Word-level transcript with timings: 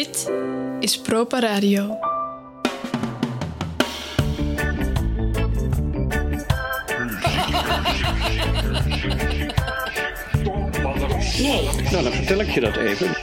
Dit 0.00 0.30
is 0.80 1.00
Propa 1.00 1.40
Radio. 1.40 1.98
Nee, 11.38 11.68
Nou, 11.90 12.02
dan 12.02 12.12
vertel 12.12 12.40
ik 12.40 12.50
je 12.50 12.60
dat 12.60 12.76
even. 12.76 13.16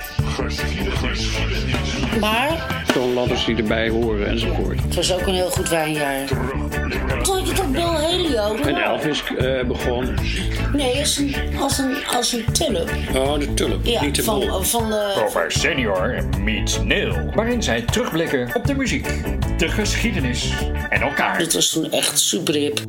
maar 2.19 2.83
Toonladders 2.93 3.45
die 3.45 3.55
erbij 3.55 3.89
horen 3.89 4.27
enzovoort. 4.27 4.81
het 4.81 4.95
was 4.95 5.13
ook 5.13 5.27
een 5.27 5.33
heel 5.33 5.49
goed 5.49 5.69
wijnjaar. 5.69 6.27
Toen 7.23 7.45
je 7.45 7.53
En 8.37 8.75
Elvis 8.75 9.23
eh, 9.37 9.63
begon. 9.63 10.15
Nee, 10.73 10.99
als 10.99 11.17
een, 11.17 11.35
als 11.59 11.77
een, 11.77 11.95
als 12.15 12.33
een 12.33 12.45
tulp. 12.51 12.89
Oh, 13.15 13.39
de 13.39 13.53
tulp. 13.53 13.85
Ja, 13.85 14.01
niet 14.01 14.15
de 14.15 14.23
bol. 14.23 14.47
van, 14.47 14.65
van 14.65 14.89
de... 14.89 15.23
Over 15.25 15.51
Senior 15.51 16.23
meets 16.43 16.79
Neil. 16.81 17.31
Waarin 17.35 17.63
zij 17.63 17.81
terugblikken 17.81 18.49
op 18.53 18.65
de 18.65 18.75
muziek, 18.75 19.07
de 19.57 19.67
geschiedenis 19.67 20.51
en 20.89 21.01
elkaar. 21.01 21.37
Dit 21.37 21.53
was 21.53 21.69
toen 21.69 21.91
echt 21.91 22.19
super 22.19 22.53
hip. 22.53 22.79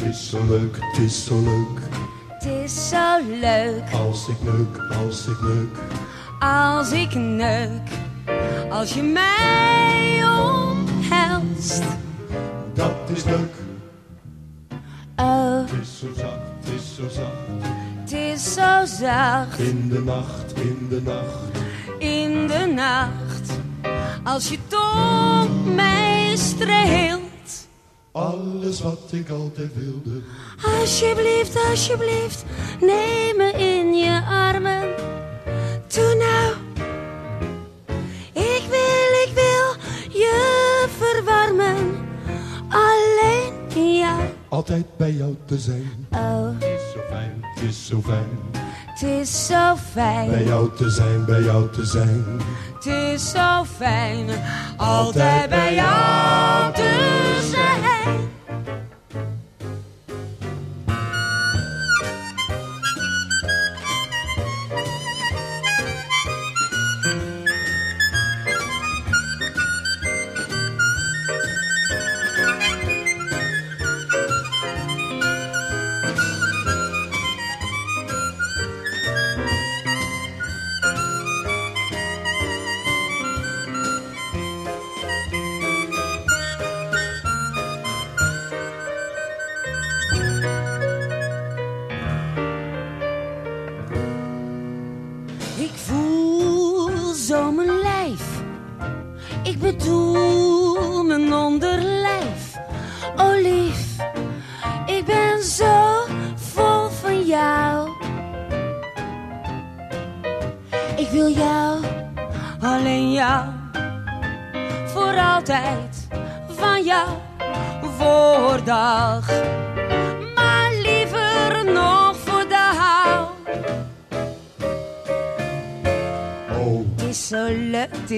Het 0.00 0.10
is 0.10 0.30
zo 0.30 0.46
leuk, 0.48 0.76
het 0.80 0.98
is 0.98 1.24
zo 1.24 1.42
leuk. 1.42 1.81
Zo 2.92 3.20
leuk 3.40 3.82
Als 4.06 4.28
ik 4.28 4.36
neuk, 4.42 4.96
als 5.06 5.26
ik 5.26 5.40
neuk. 5.40 5.76
als 6.40 6.90
ik 6.92 7.14
neuk. 7.14 7.88
Als 8.70 8.92
je 8.92 9.02
mij 9.02 10.22
omhelst. 10.24 11.82
Dat 12.74 12.94
is 13.14 13.24
leuk. 13.24 13.54
Oh, 15.16 15.60
Het 15.60 15.80
is 15.82 15.98
zo 15.98 16.06
zacht, 16.16 16.32
het 16.60 16.74
is 16.80 16.94
zo 16.94 17.08
zacht. 17.08 17.66
het 18.00 18.12
is 18.12 18.52
zo 18.54 18.84
zacht 19.04 19.58
In 19.58 19.88
de 19.88 20.00
nacht, 20.04 20.52
in 20.54 20.86
de 20.90 21.00
nacht. 21.02 21.58
in 21.98 22.46
de 22.46 22.72
nacht. 22.74 23.50
Als 24.24 24.48
je 24.48 24.58
tong 24.68 25.74
mij 25.74 26.32
streelt. 26.36 27.11
Alles 28.12 28.80
wat 28.82 28.98
ik 29.10 29.28
altijd 29.30 29.70
wilde. 29.74 30.20
Alsjeblieft, 30.80 31.56
alsjeblieft, 31.70 32.44
neem 32.80 33.36
me 33.36 33.52
in 33.56 33.94
je 33.94 34.20
armen. 34.28 34.82
Doe 35.94 36.14
nou. 36.14 36.54
Ik 38.32 38.62
wil, 38.68 39.12
ik 39.26 39.30
wil 39.34 39.74
je 40.20 40.86
verwarmen. 40.98 41.76
Alleen 42.68 43.52
jou. 43.98 44.20
Altijd 44.48 44.96
bij 44.96 45.12
jou 45.12 45.36
te 45.44 45.58
zijn. 45.58 46.06
Oh, 46.10 46.48
Het 46.58 46.64
is 46.64 46.92
zo 46.92 47.00
fijn, 47.10 47.40
het 47.54 47.62
is 47.68 47.86
zo 47.86 48.00
fijn. 48.02 48.28
het 48.86 49.02
is 49.02 49.46
zo 49.46 49.74
Bij 49.94 50.26
fijn. 50.28 50.44
jou 50.44 50.70
te 50.76 50.90
zijn, 50.90 51.24
bij 51.24 51.42
jou 51.42 51.70
te 51.72 51.84
zijn. 51.86 52.24
Het 52.74 52.86
is 52.86 53.30
zo 53.30 53.64
fijn. 53.76 54.28
Altijd 54.76 55.48
bij 55.48 55.74
jou 55.74 56.72
te 56.72 56.80
zijn. 56.80 56.91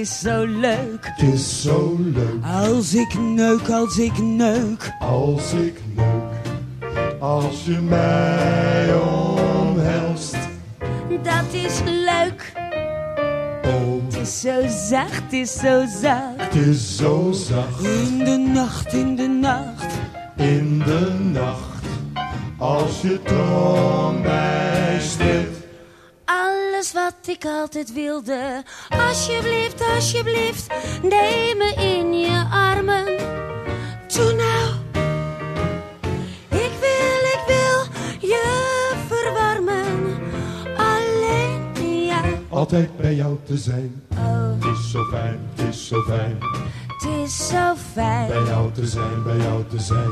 Is 0.04 0.19
zo 0.20 0.44
leuk. 0.44 1.12
het 1.15 1.32
is 1.32 1.62
zo 1.62 1.97
leuk. 2.00 2.44
Als 2.69 2.94
ik 2.94 3.19
neuk, 3.19 3.69
als 3.69 3.98
ik 3.98 4.19
neuk. 4.19 4.92
Als 4.98 5.53
ik 5.53 5.81
neuk. 5.94 7.20
Als 7.20 7.65
je 7.65 7.78
mij 7.81 8.94
omhelst. 8.94 10.37
Dat 11.22 11.53
is 11.53 11.81
leuk. 11.84 12.53
Oh, 13.65 14.04
Het 14.04 14.16
is 14.20 14.41
zo 14.41 14.60
zacht, 14.88 15.22
het 15.22 15.32
is 15.32 15.53
zo 15.53 15.84
zacht. 16.03 16.36
het 16.36 16.54
is 16.54 16.97
zo 16.97 17.32
zacht. 17.32 17.82
In 17.82 18.19
de 18.19 18.50
nacht, 18.53 18.92
in 18.92 19.16
de 19.16 19.28
nacht. 19.28 19.92
In 20.36 20.78
de 20.78 21.12
nacht. 21.32 21.84
Als 22.59 23.00
je 23.00 23.22
tong. 23.22 24.26
Alles 24.26 24.64
wat 27.27 27.35
ik 27.37 27.45
altijd 27.45 27.93
wilde. 27.93 28.62
Alsjeblieft, 28.89 29.83
alsjeblieft. 29.95 30.67
Neem 31.03 31.57
me 31.57 31.75
in 31.77 32.19
je 32.19 32.45
armen. 32.51 33.05
Doe 34.07 34.33
nou. 34.33 34.75
Ik 36.49 36.73
wil, 36.81 37.19
ik 37.34 37.43
wil 37.47 37.84
je 38.31 38.93
verwarmen. 39.09 40.19
Alleen 40.77 42.07
jou. 42.07 42.37
Altijd 42.49 42.97
bij 42.97 43.15
jou 43.15 43.37
te 43.47 43.57
zijn. 43.57 44.03
Oh, 44.17 44.53
Het 44.61 44.79
is 44.79 44.91
zo 44.91 45.05
fijn, 45.05 45.41
het 45.55 45.69
is 45.69 45.89
zo 45.89 46.03
fijn. 46.03 46.39
het 46.87 47.09
is 47.25 47.49
zo 47.49 47.75
fijn. 47.93 48.29
Bij 48.29 48.43
jou 48.43 48.73
te 48.73 48.87
zijn, 48.87 49.23
bij 49.23 49.37
jou 49.37 49.65
te 49.69 49.81
zijn. 49.81 50.11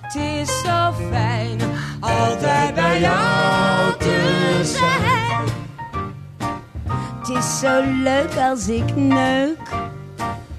Het 0.00 0.14
is 0.14 0.60
zo 0.60 0.92
fijn 1.10 1.60
altijd 2.00 2.74
bij 2.74 3.00
jou 3.00 3.96
te 3.98 4.60
zijn. 4.64 5.67
Het 7.28 7.36
is 7.36 7.58
zo 7.58 7.82
leuk 8.02 8.36
als 8.36 8.68
ik 8.68 8.96
neuk. 8.96 9.58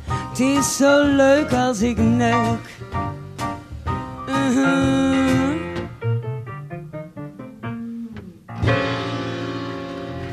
Het 0.09 0.39
is 0.39 0.77
zo 0.77 1.05
leuk 1.05 1.51
als 1.51 1.81
ik 1.81 1.97
neuk. 1.97 2.59
Mhm. 4.27 5.57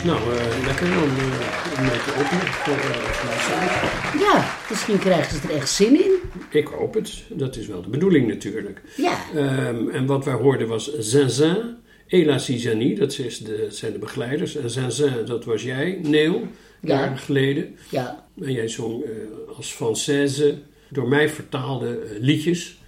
Nou, 0.04 0.18
eh, 0.18 0.64
lekker 0.66 0.86
om 0.86 1.16
eh, 1.16 1.78
een 1.78 1.88
beetje 1.88 2.12
openen 2.18 2.46
voor 2.46 2.74
uh, 2.74 4.20
Ja, 4.20 4.44
misschien 4.70 4.98
krijgen 4.98 5.40
ze 5.40 5.48
er 5.48 5.54
echt 5.54 5.70
zin 5.70 6.04
in. 6.04 6.12
Ik 6.50 6.66
hoop 6.66 6.94
het. 6.94 7.22
Dat 7.28 7.56
is 7.56 7.66
wel 7.66 7.82
de 7.82 7.88
bedoeling 7.88 8.28
natuurlijk. 8.28 8.82
Ja. 8.96 9.16
Ehm, 9.34 9.88
en 9.88 10.06
wat 10.06 10.24
wij 10.24 10.34
hoorden 10.34 10.68
was 10.68 10.98
Zinzin, 10.98 11.76
Ela 12.06 12.38
Zizani, 12.38 12.94
dat 12.94 13.18
is 13.18 13.38
de, 13.38 13.66
zijn 13.70 13.92
de 13.92 13.98
begeleiders. 13.98 14.56
En 14.56 14.70
Zinzin, 14.70 15.24
dat 15.26 15.44
was 15.44 15.62
jij, 15.62 15.98
Neil, 16.02 16.40
Ja. 16.80 16.98
jaren 16.98 17.18
geleden. 17.18 17.76
Ja, 17.90 18.26
En 18.40 18.52
jij 18.52 18.68
zong 18.68 19.02
eh, 19.04 19.10
als 19.56 19.74
Française 19.74 20.54
door 20.90 21.08
mij 21.08 21.28
vertaalde 21.28 21.98
eh, 21.98 22.20
liedjes, 22.20 22.80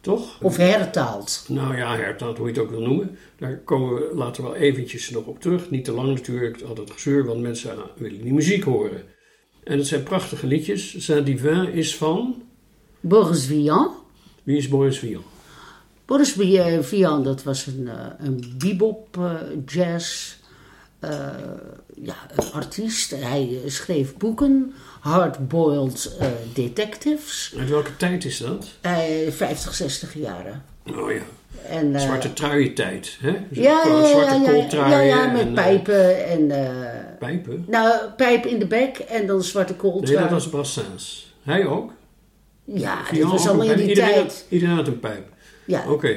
toch? 0.00 0.42
of 0.42 0.56
hertaald. 0.56 1.44
Nou 1.48 1.76
ja, 1.76 1.96
hertaald, 1.96 2.38
hoe 2.38 2.46
je 2.46 2.52
het 2.52 2.62
ook 2.62 2.70
wil 2.70 2.80
noemen. 2.80 3.18
Daar 3.38 3.56
komen 3.64 3.94
we 3.94 4.10
later 4.14 4.42
wel 4.42 4.54
eventjes 4.54 5.10
nog 5.10 5.26
op 5.26 5.40
terug. 5.40 5.70
Niet 5.70 5.84
te 5.84 5.92
lang 5.92 6.08
natuurlijk, 6.14 6.62
altijd 6.62 6.90
gezeur, 6.90 7.24
want 7.24 7.40
mensen 7.40 7.76
willen 7.96 8.22
die 8.22 8.32
muziek 8.34 8.64
horen. 8.64 9.02
En 9.64 9.78
het 9.78 9.86
zijn 9.86 10.02
prachtige 10.02 10.46
liedjes. 10.46 11.04
Saint 11.04 11.26
Divin 11.26 11.72
is 11.72 11.96
van... 11.96 12.42
Boris 13.00 13.46
Vian. 13.46 13.90
Wie 14.42 14.56
is 14.56 14.68
Boris 14.68 14.98
Vian? 14.98 15.22
Boris 16.06 16.32
Vi- 16.32 16.78
Vian, 16.82 17.22
dat 17.24 17.42
was 17.42 17.66
een, 17.66 17.88
eh, 17.88 18.26
een 18.26 18.54
bebop 18.58 19.16
eh, 19.18 19.32
jazz. 19.66 20.34
eh, 21.00 21.10
ja, 22.02 22.14
een 22.36 22.52
artiest. 22.52 23.10
Hij 23.10 23.58
schreef 23.66 24.16
boeken, 24.16 24.72
Hardboiled 25.00 26.16
Detectives. 26.54 27.54
Uit 27.58 27.68
welke 27.68 27.96
tijd 27.96 28.24
is 28.24 28.38
dat? 28.38 28.66
Hij 28.80 29.32
50, 29.32 29.74
60 29.74 30.14
jaren. 30.14 30.64
Oh 30.96 31.12
ja, 31.12 31.20
En, 31.68 32.00
zwarte 32.00 32.32
truientijd. 32.32 33.16
Hè? 33.20 33.36
ja, 33.50 33.82
zwarte 34.06 34.34
ja, 34.34 34.42
ja, 34.42 34.50
kooltruien 34.52 35.32
met 35.32 35.40
en, 35.40 35.52
pijpen 35.54 36.26
en... 36.26 36.46
pijpen? 37.18 37.64
nou, 37.68 38.10
pijp 38.16 38.46
in 38.46 38.58
de 38.58 38.66
bek 38.66 38.98
en 38.98 39.26
dan 39.26 39.42
zwarte 39.42 39.72
Nee, 39.72 39.80
kooltrui. 39.80 40.18
dat 40.18 40.30
was 40.30 40.48
Brassens. 40.48 41.34
Hij 41.42 41.66
ook? 41.66 41.92
Ja, 42.64 42.98
dat 43.12 43.30
was 43.30 43.48
allemaal 43.48 43.70
in 43.70 43.86
die 43.86 43.94
tijd. 43.94 44.44
Iedereen 44.48 44.74
had 44.76 44.86
een 44.86 45.00
pijp. 45.00 45.34
Ja. 45.66 45.84
Oké. 45.90 46.16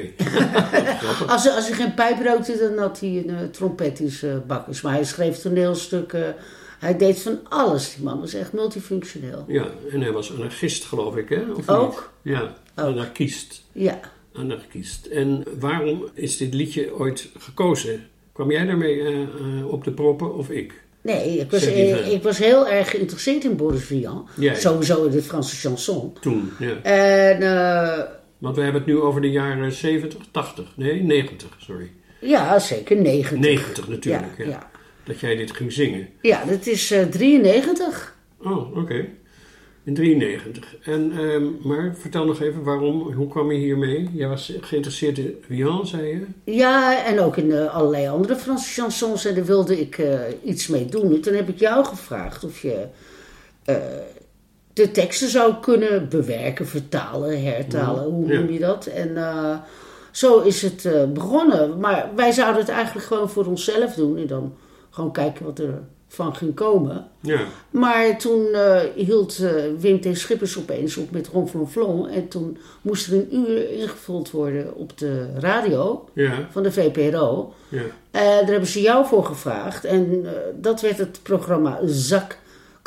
Als, 1.26 1.44
hij- 1.44 1.52
als 1.54 1.66
hij 1.68 1.76
geen 1.76 1.94
pijp 1.94 2.24
rookte, 2.26 2.58
dan 2.58 2.78
had 2.78 3.00
hij 3.00 3.08
een 3.08 3.28
uh, 3.30 3.36
trompet 3.52 4.00
in 4.00 4.10
zijn 4.10 4.42
bakkers. 4.46 4.80
Maar 4.80 4.92
hij 4.92 5.04
schreef 5.04 5.36
toneelstukken. 5.38 6.34
Hij 6.78 6.96
deed 6.96 7.20
van 7.22 7.38
alles. 7.48 7.94
Die 7.94 8.04
man 8.04 8.20
was 8.20 8.34
echt 8.34 8.52
multifunctioneel. 8.52 9.44
Ja, 9.48 9.66
en 9.92 10.00
hij 10.00 10.12
was 10.12 10.32
anarchist, 10.34 10.84
geloof 10.84 11.16
ik, 11.16 11.28
hè? 11.28 11.42
Of 11.56 11.68
Ook? 11.68 12.10
Niet? 12.22 12.34
Ja, 12.34 12.54
anarchist. 12.74 13.62
Ja. 13.72 14.00
Anarchist. 14.34 15.06
En 15.06 15.44
waarom 15.58 16.04
is 16.14 16.36
dit 16.36 16.54
liedje 16.54 16.94
ooit 16.98 17.28
gekozen? 17.38 18.06
Kwam 18.32 18.50
jij 18.50 18.64
daarmee 18.66 19.00
eh, 19.00 19.22
eh, 19.22 19.28
op 19.68 19.84
de 19.84 19.92
proppen 19.92 20.34
of 20.34 20.50
ik? 20.50 20.72
Nee, 21.02 21.38
ik 21.38 21.50
was, 21.50 21.64
eh, 21.66 22.12
ik 22.12 22.22
was 22.22 22.38
heel 22.38 22.68
erg 22.68 22.90
geïnteresseerd 22.90 23.44
in 23.44 23.56
Boris 23.56 23.84
Vian. 23.84 24.28
Sowieso 24.52 25.04
in 25.04 25.10
de 25.10 25.22
Franse 25.22 25.56
chanson. 25.56 26.16
Toen, 26.20 26.50
ja. 26.58 26.82
En 26.82 27.42
eh, 27.42 28.04
Want 28.40 28.56
we 28.56 28.62
hebben 28.62 28.82
het 28.82 28.90
nu 28.90 28.98
over 29.00 29.20
de 29.20 29.30
jaren 29.30 29.72
70, 29.72 30.20
80. 30.30 30.72
Nee, 30.76 31.02
90, 31.02 31.56
sorry. 31.58 31.90
ja, 32.20 32.58
zeker 32.58 32.96
90. 32.96 33.38
90 33.38 33.88
natuurlijk, 33.88 34.32
Ja, 34.38 34.44
ja. 34.44 34.50
ja. 34.50 34.70
Dat 35.04 35.20
jij 35.20 35.36
dit 35.36 35.50
ging 35.50 35.72
zingen. 35.72 36.08
Ja, 36.22 36.44
dat 36.44 36.66
is 36.66 36.90
eh 36.90 37.02
93. 37.04 38.16
Oh, 38.42 38.76
oké. 38.76 39.06
In 39.84 39.94
93. 39.94 40.76
En, 40.82 41.12
ehm, 41.18 41.44
maar 41.62 41.94
vertel 41.98 42.24
nog 42.24 42.40
even 42.40 42.62
waarom, 42.64 43.12
hoe 43.12 43.28
kwam 43.28 43.52
je 43.52 43.58
hiermee? 43.58 44.08
Jij 44.12 44.28
was 44.28 44.52
geïnteresseerd 44.60 45.18
in 45.18 45.36
Vian, 45.46 45.86
zei 45.86 46.06
je? 46.06 46.52
Ja, 46.52 47.04
en 47.06 47.20
ook 47.20 47.36
in 47.36 47.52
eh, 47.52 47.74
allerlei 47.74 48.08
andere 48.08 48.36
Franse 48.36 48.80
chansons. 48.80 49.24
En 49.24 49.34
daar 49.34 49.44
wilde 49.44 49.80
ik 49.80 49.98
eh, 49.98 50.20
iets 50.44 50.66
mee 50.66 50.84
doen. 50.84 51.14
En 51.14 51.20
toen 51.20 51.34
heb 51.34 51.48
ik 51.48 51.58
jou 51.58 51.84
gevraagd 51.84 52.44
of 52.44 52.62
je 52.62 52.86
de 54.80 54.90
teksten 54.90 55.28
zou 55.28 55.54
kunnen 55.60 56.08
bewerken, 56.08 56.66
vertalen, 56.66 57.42
hertalen. 57.44 58.04
Hoe 58.04 58.26
Ja. 58.32 58.38
noem 58.38 58.50
je 58.50 58.58
dat? 58.58 58.86
En 58.86 59.16
eh, 59.16 59.56
zo 60.10 60.38
is 60.40 60.62
het 60.62 60.84
eh, 60.84 61.04
begonnen. 61.04 61.78
Maar 61.78 62.08
wij 62.16 62.32
zouden 62.32 62.60
het 62.60 62.70
eigenlijk 62.70 63.06
gewoon 63.06 63.30
voor 63.30 63.46
onszelf 63.46 63.94
doen. 63.94 64.16
En 64.16 64.26
dan 64.26 64.52
gewoon 64.90 65.12
kijken 65.12 65.44
wat 65.44 65.58
er 65.58 65.78
van 66.08 66.34
ging 66.36 66.54
komen. 66.54 67.06
Ja. 67.20 67.40
Maar 67.70 68.18
toen 68.18 68.46
eh, 68.52 68.80
hield 68.94 69.36
Wim 69.78 70.00
T. 70.00 70.06
Schippers 70.18 70.58
opeens 70.58 70.96
op 70.96 71.10
met 71.10 71.28
Ron 71.28 71.48
van 71.48 71.70
Vlon. 71.70 72.08
En 72.08 72.28
toen 72.28 72.58
moest 72.82 73.06
er 73.06 73.12
een 73.12 73.34
uur 73.34 73.70
ingevuld 73.70 74.30
worden 74.30 74.74
op 74.74 74.98
de 74.98 75.26
radio 75.38 76.08
Ja, 76.12 76.32
van 76.50 76.62
de 76.62 76.72
VPRO. 76.72 77.52
ja. 77.68 77.82
Daar 78.10 78.44
hebben 78.46 78.66
ze 78.68 78.80
jou 78.80 79.06
voor 79.06 79.24
gevraagd. 79.24 79.84
En 79.84 80.26
dat 80.60 80.80
werd 80.80 80.98
het 80.98 81.20
programma 81.22 81.78
Zak, 81.86 82.38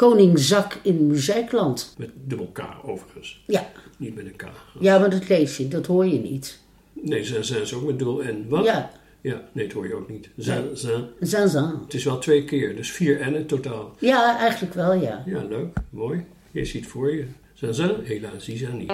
Koning 0.04 0.40
Zak 0.40 0.80
in 0.82 1.08
Muziekland. 1.08 1.94
Met 1.98 2.10
dubbel 2.26 2.50
K 2.54 2.60
overigens. 2.86 3.44
Ja. 3.48 3.72
Niet 3.98 4.16
met 4.16 4.26
een 4.26 4.36
K. 4.36 4.44
ja, 4.80 5.00
maar 5.00 5.10
dat 5.10 5.30
lees 5.30 5.58
je, 5.58 5.68
dat 5.68 5.86
hoor 5.86 6.06
je 6.06 6.20
niet. 6.20 6.60
Nee, 6.94 7.24
zijn 7.24 7.44
zijn 7.44 7.68
ze 7.68 7.76
ook 7.76 7.86
met 7.86 7.98
dubbel 7.98 8.22
N. 8.24 8.46
Wat? 8.50 8.66
Ja, 8.66 8.92
Ja, 9.22 9.42
nee, 9.52 9.66
dat 9.66 9.74
hoor 9.74 9.88
je 9.88 9.96
ook 9.96 10.10
niet. 10.10 10.30
Zijn, 10.38 10.78
zijn. 10.78 11.04
zan 11.20 11.50
zan. 11.50 11.82
Het 11.84 11.94
is 11.94 12.04
wel 12.04 12.18
twee 12.20 12.46
keer, 12.46 12.76
dus 12.76 12.92
vier 12.92 13.30
N 13.32 13.36
in 13.36 13.46
totaal. 13.46 13.96
Ja, 14.00 14.38
eigenlijk 14.40 14.74
wel, 14.74 14.94
ja. 14.94 15.24
Ja, 15.26 15.44
leuk, 15.50 15.78
mooi. 15.90 16.26
Je 16.52 16.66
ziet 16.66 16.88
voor 16.88 17.16
je. 17.16 17.26
Zijn 17.54 17.74
zijn, 17.74 17.96
helaas, 18.04 18.46
die 18.46 18.58
zijn 18.58 18.78
niet. 18.78 18.92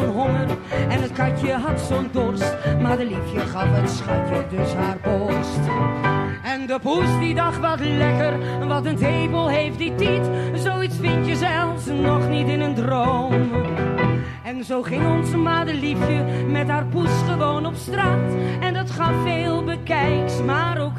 Zo'n 0.00 0.12
honger 0.12 0.46
en 0.88 1.02
het 1.02 1.12
katje 1.12 1.52
had 1.52 1.80
zo'n 1.80 2.08
dorst. 2.12 2.56
Madeliefje 2.80 3.40
gaf 3.40 3.66
het 3.68 3.90
schatje 3.90 4.44
dus 4.50 4.72
haar 4.72 4.98
borst. 5.02 5.60
En 6.42 6.66
de 6.66 6.78
poes 6.82 7.18
die 7.18 7.34
dacht 7.34 7.60
wat 7.60 7.80
lekker, 7.80 8.66
wat 8.66 8.86
een 8.86 8.96
tepel 8.96 9.48
heeft 9.48 9.78
die 9.78 9.94
tiet. 9.94 10.30
Zoiets 10.54 10.96
vind 11.00 11.26
je 11.26 11.36
zelfs 11.36 11.86
nog 11.86 12.28
niet 12.28 12.48
in 12.48 12.60
een 12.60 12.74
droom. 12.74 13.32
En 14.42 14.64
zo 14.64 14.82
ging 14.82 15.06
onze 15.06 15.36
madeliefje 15.36 16.24
met 16.48 16.68
haar 16.68 16.84
poes 16.84 17.10
gewoon 17.28 17.66
op 17.66 17.74
straat. 17.74 18.32
En 18.60 18.74
dat 18.74 18.90
gaf 18.90 19.12
veel 19.24 19.64
bekijks, 19.64 20.42
maar 20.42 20.80
ook 20.80 20.98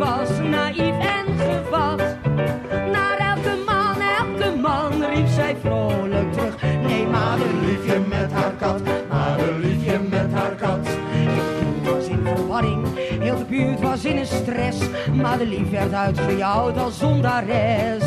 was 0.00 0.28
naïef 0.38 0.98
en 0.98 1.26
gevat. 1.38 2.02
Naar 2.92 3.18
elke 3.18 3.56
man, 3.66 3.96
elke 4.18 4.56
man 4.60 5.04
riep 5.04 5.26
zij 5.26 5.56
vrolijk 5.60 6.32
terug. 6.32 6.62
Nee, 6.62 7.06
madeliefje 7.06 8.00
met 8.08 8.32
haar 8.32 8.52
kat, 8.58 8.82
madeliefje 9.08 10.00
met 10.10 10.32
haar 10.32 10.54
kat. 10.54 10.84
De 10.84 11.80
buurt 11.82 11.94
was 11.94 12.06
in 12.06 12.20
verwarring, 12.24 12.86
heel 13.20 13.38
de 13.38 13.44
buurt 13.44 13.80
was 13.80 14.04
in 14.04 14.16
een 14.16 14.26
stress. 14.26 14.78
Madelief 15.12 15.70
werd 15.70 15.92
uitgejouwd 15.92 16.78
als 16.78 16.98
zondares. 16.98 18.04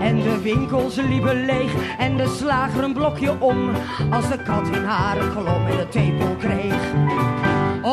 En 0.00 0.16
de 0.16 0.40
winkels 0.42 0.96
liepen 0.96 1.44
leeg 1.44 1.72
en 1.98 2.16
de 2.16 2.34
slager 2.38 2.84
een 2.84 2.92
blokje 2.92 3.40
om. 3.40 3.70
Als 4.10 4.28
de 4.28 4.42
kat 4.42 4.66
in 4.66 4.84
haar 4.84 5.16
klom 5.16 5.66
en 5.66 5.76
de 5.76 5.88
tepel 5.88 6.36
kreeg. 6.38 6.92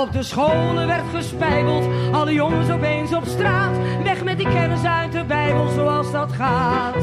Op 0.01 0.11
de 0.11 0.23
scholen 0.23 0.87
werd 0.87 1.03
gespijbeld, 1.13 1.85
alle 2.11 2.33
jongens 2.33 2.69
opeens 2.69 3.13
op 3.13 3.23
straat. 3.25 3.77
Weg 4.03 4.23
met 4.23 4.37
die 4.37 4.47
kennis 4.47 4.83
uit 4.83 5.11
de 5.11 5.23
Bijbel 5.23 5.67
zoals 5.67 6.11
dat 6.11 6.31
gaat. 6.31 6.95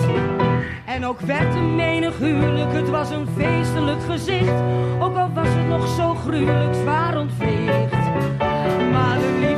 En 0.85 1.07
ook 1.07 1.21
werd 1.21 1.55
een 1.55 1.75
menig 1.75 2.19
huwelijk, 2.19 2.73
het 2.73 2.89
was 2.89 3.11
een 3.11 3.29
feestelijk 3.37 4.03
gezicht. 4.03 4.63
Ook 5.01 5.17
al 5.17 5.31
was 5.35 5.49
het 5.49 5.69
nog 5.69 5.89
zo 5.97 6.15
gruwelijk 6.15 6.75
zwaar 6.75 7.19
ontveegd. 7.19 7.93
Madelief 8.93 9.57
had 9.57 9.58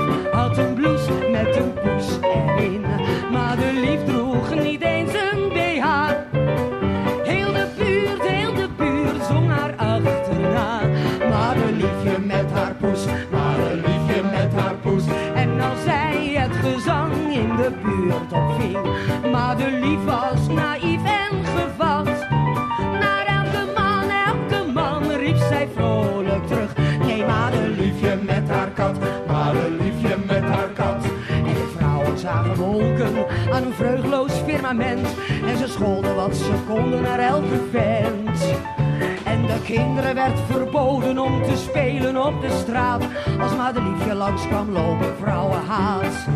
aan 33.52 33.64
een 33.64 33.75
vreugdloos 33.75 34.33
firmament. 34.33 35.09
En 35.47 35.57
ze 35.57 35.69
scholden 35.69 36.14
wat 36.14 36.37
ze 36.37 36.52
konden 36.69 37.02
naar 37.02 37.19
elke 37.19 37.61
vent. 37.71 38.59
En 39.25 39.47
de 39.47 39.61
kinderen 39.64 40.14
werd 40.14 40.38
verboden 40.50 41.19
om 41.19 41.42
te 41.42 41.57
spelen 41.57 42.26
op 42.26 42.40
de 42.40 42.50
straat. 42.50 43.02
Als 43.40 43.57
madeliefje 43.57 44.14
langs 44.14 44.47
kwam 44.47 44.71
lopen, 44.71 45.16
vrouwenhaat. 45.21 46.26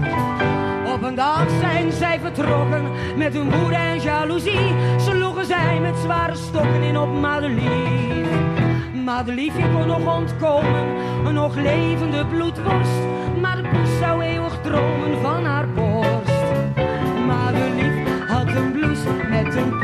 Op 0.95 1.03
een 1.03 1.15
dag 1.15 1.47
zijn 1.61 1.93
zij 1.93 2.21
vertrokken 2.21 2.83
met 3.17 3.33
hun 3.33 3.51
woede 3.51 3.75
en 3.75 4.01
jaloezie. 4.01 4.73
Sloegen 4.99 5.47
zij 5.47 5.81
met 5.81 5.97
zware 5.97 6.35
stokken 6.35 6.83
in 6.83 6.99
op 6.99 7.13
Madelief. 7.13 8.27
Madeliefje 9.05 9.71
kon 9.73 9.87
nog 9.87 10.17
ontkomen, 10.17 10.87
een 11.25 11.35
nog 11.35 11.55
levende 11.55 12.27
bloedworst. 12.27 13.01
Maar 13.41 13.57
de 13.57 13.69
poes 13.69 13.99
zou 13.99 14.23
eeuwig 14.23 14.61
dromen 14.63 15.21
van 15.23 15.45
haar 15.45 15.64
met 19.29 19.55
een 19.55 19.84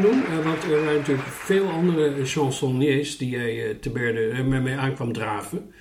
Doen? 0.00 0.24
Eh, 0.24 0.44
want 0.44 0.62
er 0.62 0.70
waren 0.70 0.98
natuurlijk 0.98 1.28
veel 1.28 1.68
andere 1.68 2.24
chansonniers 2.24 3.16
die 3.16 3.30
jij 3.30 3.68
eh, 3.68 3.76
te 3.76 3.90
Berde 3.90 4.28
eh, 4.28 4.44
met 4.44 4.62
mij 4.62 4.76
aankwam 4.76 5.12
draven. 5.12 5.72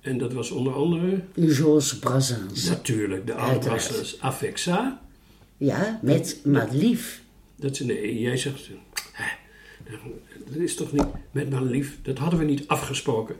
En 0.00 0.18
dat 0.18 0.32
was 0.32 0.50
onder 0.50 0.72
andere, 0.74 1.20
Georges 1.36 1.98
Brassens. 1.98 2.68
natuurlijk, 2.68 3.26
de 3.26 3.34
oude. 3.34 3.66
Brassens 3.66 4.20
Affexa. 4.20 5.00
Ja, 5.56 5.98
met 6.02 6.40
Madelief. 6.44 7.22
Dat 7.56 7.70
is, 7.70 7.80
nee, 7.80 8.20
jij 8.20 8.36
zegt, 8.36 8.68
hè, 9.12 9.24
dat 10.46 10.56
is 10.56 10.74
toch 10.74 10.92
niet 10.92 11.06
met 11.30 11.50
mijn 11.50 11.70
lief, 11.70 11.98
dat 12.02 12.18
hadden 12.18 12.38
we 12.38 12.44
niet 12.44 12.68
afgesproken. 12.68 13.36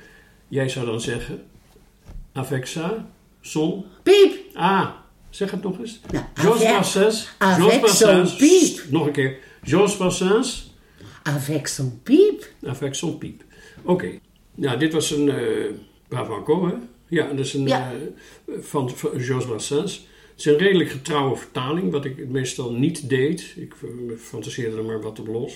Jij 0.48 0.68
zou 0.68 0.86
dan 0.86 1.00
zeggen, 1.00 1.42
Affexa, 2.32 3.10
son, 3.40 3.84
Piep! 4.02 4.34
ah, 4.54 4.88
zeg 5.30 5.50
het 5.50 5.62
nog 5.62 5.78
eens. 5.78 6.00
Nou, 6.12 6.24
Georges 6.34 6.64
Brassens, 6.64 7.30
Georges 7.38 7.78
Brassens, 7.78 8.36
piep. 8.36 8.90
Nog 8.90 9.06
een 9.06 9.12
keer, 9.12 9.38
Georges 9.62 9.96
Brassens, 9.96 10.68
Avec 11.22 11.68
son 11.68 11.90
piep. 12.02 12.44
Avec 12.66 12.94
son 12.94 13.18
piep. 13.18 13.42
Oké. 13.84 14.18
Nou, 14.54 14.78
dit 14.78 14.92
was 14.92 15.10
een 15.10 15.28
eh 15.30 15.70
Brabanco, 16.08 16.66
hè? 16.66 16.74
Ja, 17.08 17.28
dat 17.32 17.44
is 17.46 17.54
een 17.54 17.66
Ja. 17.66 17.92
eh, 17.92 18.54
van, 18.60 18.90
van 18.90 19.10
Georges 19.20 19.44
Brassens. 19.46 19.94
Het 20.30 20.38
is 20.38 20.44
een 20.44 20.58
redelijk 20.58 20.90
getrouwe 20.90 21.36
vertaling, 21.36 21.90
wat 21.90 22.04
ik 22.04 22.28
meestal 22.28 22.72
niet 22.72 23.08
deed. 23.08 23.54
Ik 23.56 23.74
eh, 23.82 23.88
fantaseerde 24.18 24.76
er 24.76 24.84
maar 24.84 25.00
wat 25.02 25.18
op 25.20 25.26
los. 25.26 25.54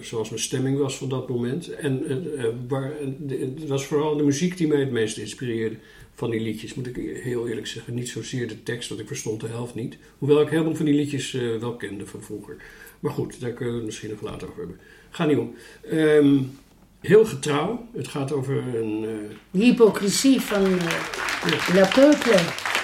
Zoals 0.00 0.28
mijn 0.30 0.42
stemming 0.42 0.78
was 0.78 0.96
van 0.98 1.08
dat 1.08 1.28
moment. 1.28 1.68
En 1.74 2.06
eh, 2.38 2.44
waar, 2.68 2.92
de- 3.18 3.52
het 3.58 3.68
was 3.68 3.84
vooral 3.86 4.16
de 4.16 4.22
muziek 4.22 4.56
die 4.56 4.66
mij 4.66 4.80
het 4.80 4.90
meest 4.90 5.16
inspireerde 5.16 5.76
van 6.16 6.30
die 6.30 6.40
liedjes. 6.40 6.74
Moet 6.74 6.86
ik 6.86 6.96
heel 7.22 7.48
eerlijk 7.48 7.66
zeggen. 7.66 7.94
Niet 7.94 8.08
zozeer 8.08 8.48
de 8.48 8.62
tekst, 8.62 8.88
want 8.88 9.00
ik 9.00 9.06
verstond 9.06 9.40
de 9.40 9.46
helft 9.46 9.74
niet. 9.74 9.96
Hoewel 10.18 10.40
ik 10.40 10.48
heel 10.48 10.62
veel 10.62 10.76
van 10.76 10.84
die 10.84 10.94
liedjes 10.94 11.34
eh, 11.34 11.56
wel 11.56 11.76
kende 11.76 12.06
van 12.06 12.22
vroeger. 12.22 12.56
Maar 13.00 13.12
goed, 13.12 13.40
daar 13.40 13.52
kunnen 13.52 13.72
we 13.74 13.78
het 13.78 13.86
misschien 13.86 14.10
nog 14.10 14.20
later 14.20 14.48
over 14.48 14.58
hebben. 14.58 14.80
Ga 15.10 15.24
niet 15.24 15.38
om. 15.38 15.54
Ehm, 15.90 16.38
heel 17.00 17.24
getrouw. 17.24 17.88
Het 17.92 18.08
gaat 18.08 18.32
over 18.32 18.76
een... 18.76 19.00
De 19.50 19.64
hypocrisie 19.64 20.40
van 20.40 20.64
eh 20.78 21.74
La 21.74 21.88
Peuple. 21.94 22.75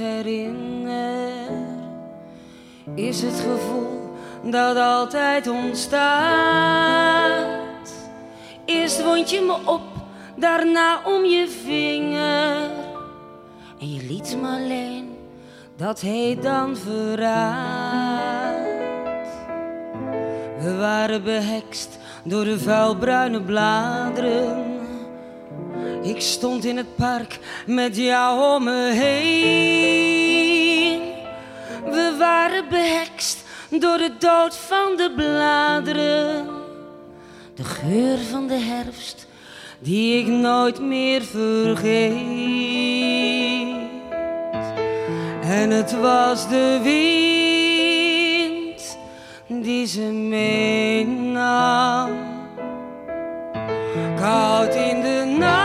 Herinner, 0.00 1.50
is 2.94 3.22
het 3.22 3.34
gevoel 3.34 4.00
dat 4.42 4.76
altijd 4.76 5.48
ontstaat. 5.48 5.90
Eerst 8.64 9.04
wond 9.04 9.30
je 9.30 9.40
me 9.40 9.70
op, 9.70 9.82
daarna 10.36 11.00
om 11.04 11.24
je 11.24 11.48
vinger. 11.48 12.70
En 13.80 13.94
je 13.94 14.02
liet 14.08 14.36
me 14.40 14.48
alleen, 14.48 15.16
dat 15.76 16.00
heet 16.00 16.42
dan 16.42 16.76
verraad. 16.76 18.20
We 20.60 20.76
waren 20.76 21.22
behekst 21.22 21.98
door 22.24 22.44
de 22.44 22.58
vuilbruine 22.58 23.42
bladeren. 23.42 24.69
Ik 26.02 26.20
stond 26.20 26.64
in 26.64 26.76
het 26.76 26.96
park 26.96 27.38
met 27.66 27.96
jou 27.96 28.54
om 28.56 28.64
me 28.64 28.90
heen. 28.92 30.50
We 31.84 32.16
waren 32.18 32.68
behekst 32.68 33.44
door 33.70 33.98
de 33.98 34.12
dood 34.18 34.56
van 34.56 34.96
de 34.96 35.12
bladeren. 35.16 36.48
De 37.54 37.64
geur 37.64 38.18
van 38.30 38.46
de 38.46 38.58
herfst 38.58 39.26
die 39.78 40.20
ik 40.20 40.26
nooit 40.26 40.80
meer 40.80 41.22
vergeet. 41.22 42.18
En 45.42 45.70
het 45.70 46.00
was 46.00 46.48
de 46.48 46.80
wind 46.82 48.18
die 49.62 49.86
ze 49.86 50.00
meenam. 50.12 51.48
Koud 54.16 54.74
in 54.74 55.00
de 55.00 55.34
nacht 55.38 55.59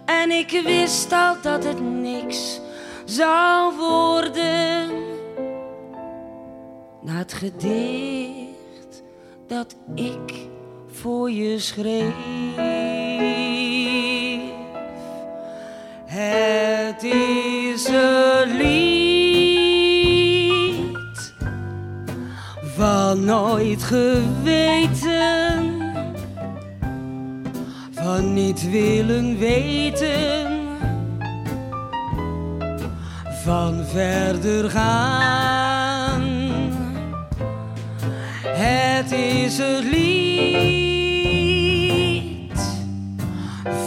En 0.05 0.32
ik 0.32 0.62
wist 0.63 1.12
al 1.12 1.36
dat 1.41 1.63
het 1.63 1.82
niks 1.82 2.60
zou 3.05 3.75
worden. 3.77 4.91
Na 7.01 7.13
het 7.17 7.34
gedicht 7.34 9.03
dat 9.48 9.75
ik 9.96 10.48
voor 10.91 11.32
je 11.32 11.60
schreef. 11.60 12.13
Het 16.05 17.03
is 17.03 17.88
een 17.88 18.58
lied 18.58 18.93
van 22.75 23.25
nooit 23.25 23.84
geweten, 23.84 25.12
willen 28.62 29.38
weten, 29.38 30.62
van 33.43 33.86
verder 33.86 34.69
gaan. 34.69 36.22
Het 38.43 39.12
is 39.12 39.57
het 39.57 39.83
lied 39.83 41.24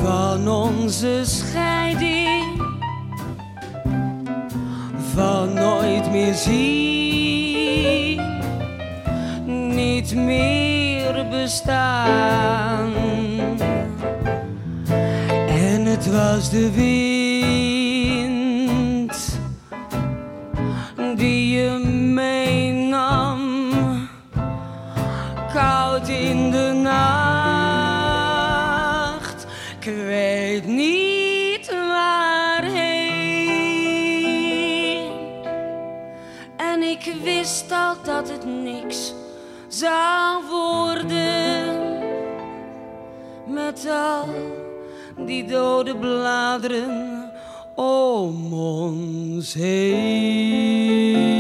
van 0.03 0.49
onze 0.49 1.21
scheiding, 1.25 2.63
van 5.15 5.55
nooit 5.55 6.11
meer 6.11 6.35
zien, 6.35 8.21
niet 9.75 10.15
meer 10.15 11.27
bestaan. 11.31 12.76
Was 16.17 16.51
de 16.51 16.71
wind 16.71 18.15
die 21.17 21.59
je 21.59 21.79
meenam 22.13 23.61
koud 25.53 26.09
in 26.09 26.51
de 26.51 26.73
nacht. 26.83 27.07
Ik 29.81 29.85
weet 29.85 30.67
niet 30.67 31.71
waarheen. 31.71 33.15
En 36.57 36.83
ik 36.83 37.15
wist 37.23 37.73
al 37.73 37.97
dat 38.05 38.29
het 38.29 38.45
niks 38.45 39.15
zou 39.69 40.45
worden. 40.51 41.95
Met 43.47 43.87
al 43.91 44.29
die 45.25 45.45
dode 45.47 45.97
bladeren 45.97 47.31
om 47.75 48.53
ons 48.53 49.55
heen. 49.55 51.36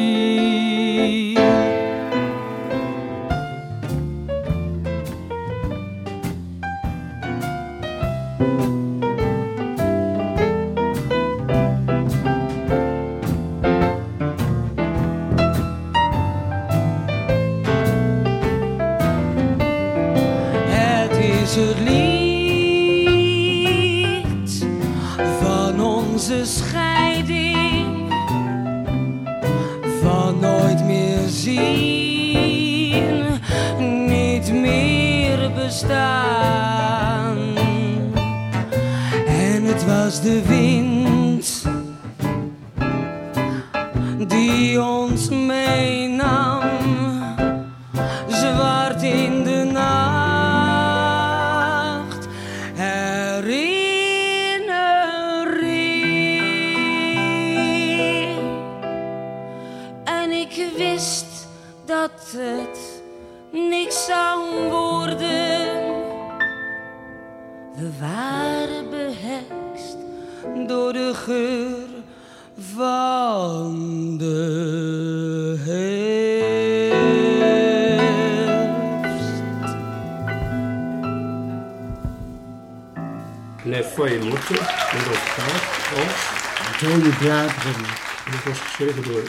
Geschreven 88.76 89.12
door 89.12 89.22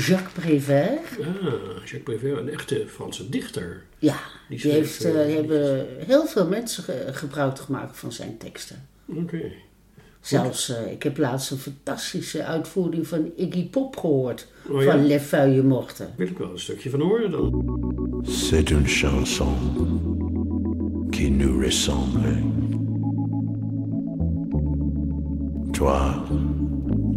Jacques 0.00 0.32
Prévert. 0.32 1.18
ah, 1.20 1.52
Jacques 1.84 2.02
Prévert, 2.02 2.38
een 2.38 2.48
echte 2.48 2.84
Franse 2.88 3.28
dichter. 3.28 3.82
Ja, 3.98 4.16
Die 4.48 4.58
schreef, 4.58 4.72
heeft, 4.74 5.04
eh, 5.04 5.28
eh, 5.28 5.34
hebben 5.36 5.86
heel 6.06 6.26
veel 6.26 6.48
mensen 6.48 6.82
ge- 6.82 7.08
gebruik 7.12 7.58
gemaakt 7.58 7.98
van 7.98 8.12
zijn 8.12 8.36
teksten. 8.38 8.88
Oké. 9.06 9.52
Zelfs, 10.20 10.68
eh, 10.68 10.92
ik 10.92 11.02
heb 11.02 11.18
laatst 11.18 11.50
een 11.50 11.58
fantastische 11.58 12.44
uitvoering 12.44 13.06
van 13.06 13.30
Iggy 13.36 13.68
Pop 13.68 13.96
gehoord. 13.96 14.46
Oh 14.68 14.82
ja? 14.82 14.90
Van 14.90 15.06
Les 15.06 15.22
Feuilles 15.22 15.62
Mortes. 15.64 16.06
Wil 16.16 16.26
ik 16.26 16.38
wel 16.38 16.50
een 16.50 16.58
stukje 16.58 16.90
van 16.90 17.00
horen 17.00 17.30
dan. 17.30 17.64
C'est 18.28 18.70
une 18.70 18.86
chanson 18.88 19.54
qui 21.10 21.30
nous 21.30 21.64
ressemble. 21.64 22.42
Toi, 25.72 26.22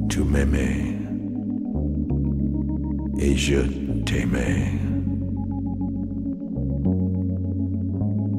tu 0.08 0.24
m'aimais 0.24 0.96
et 3.22 3.36
je 3.36 3.62
t'aimais. 4.06 4.72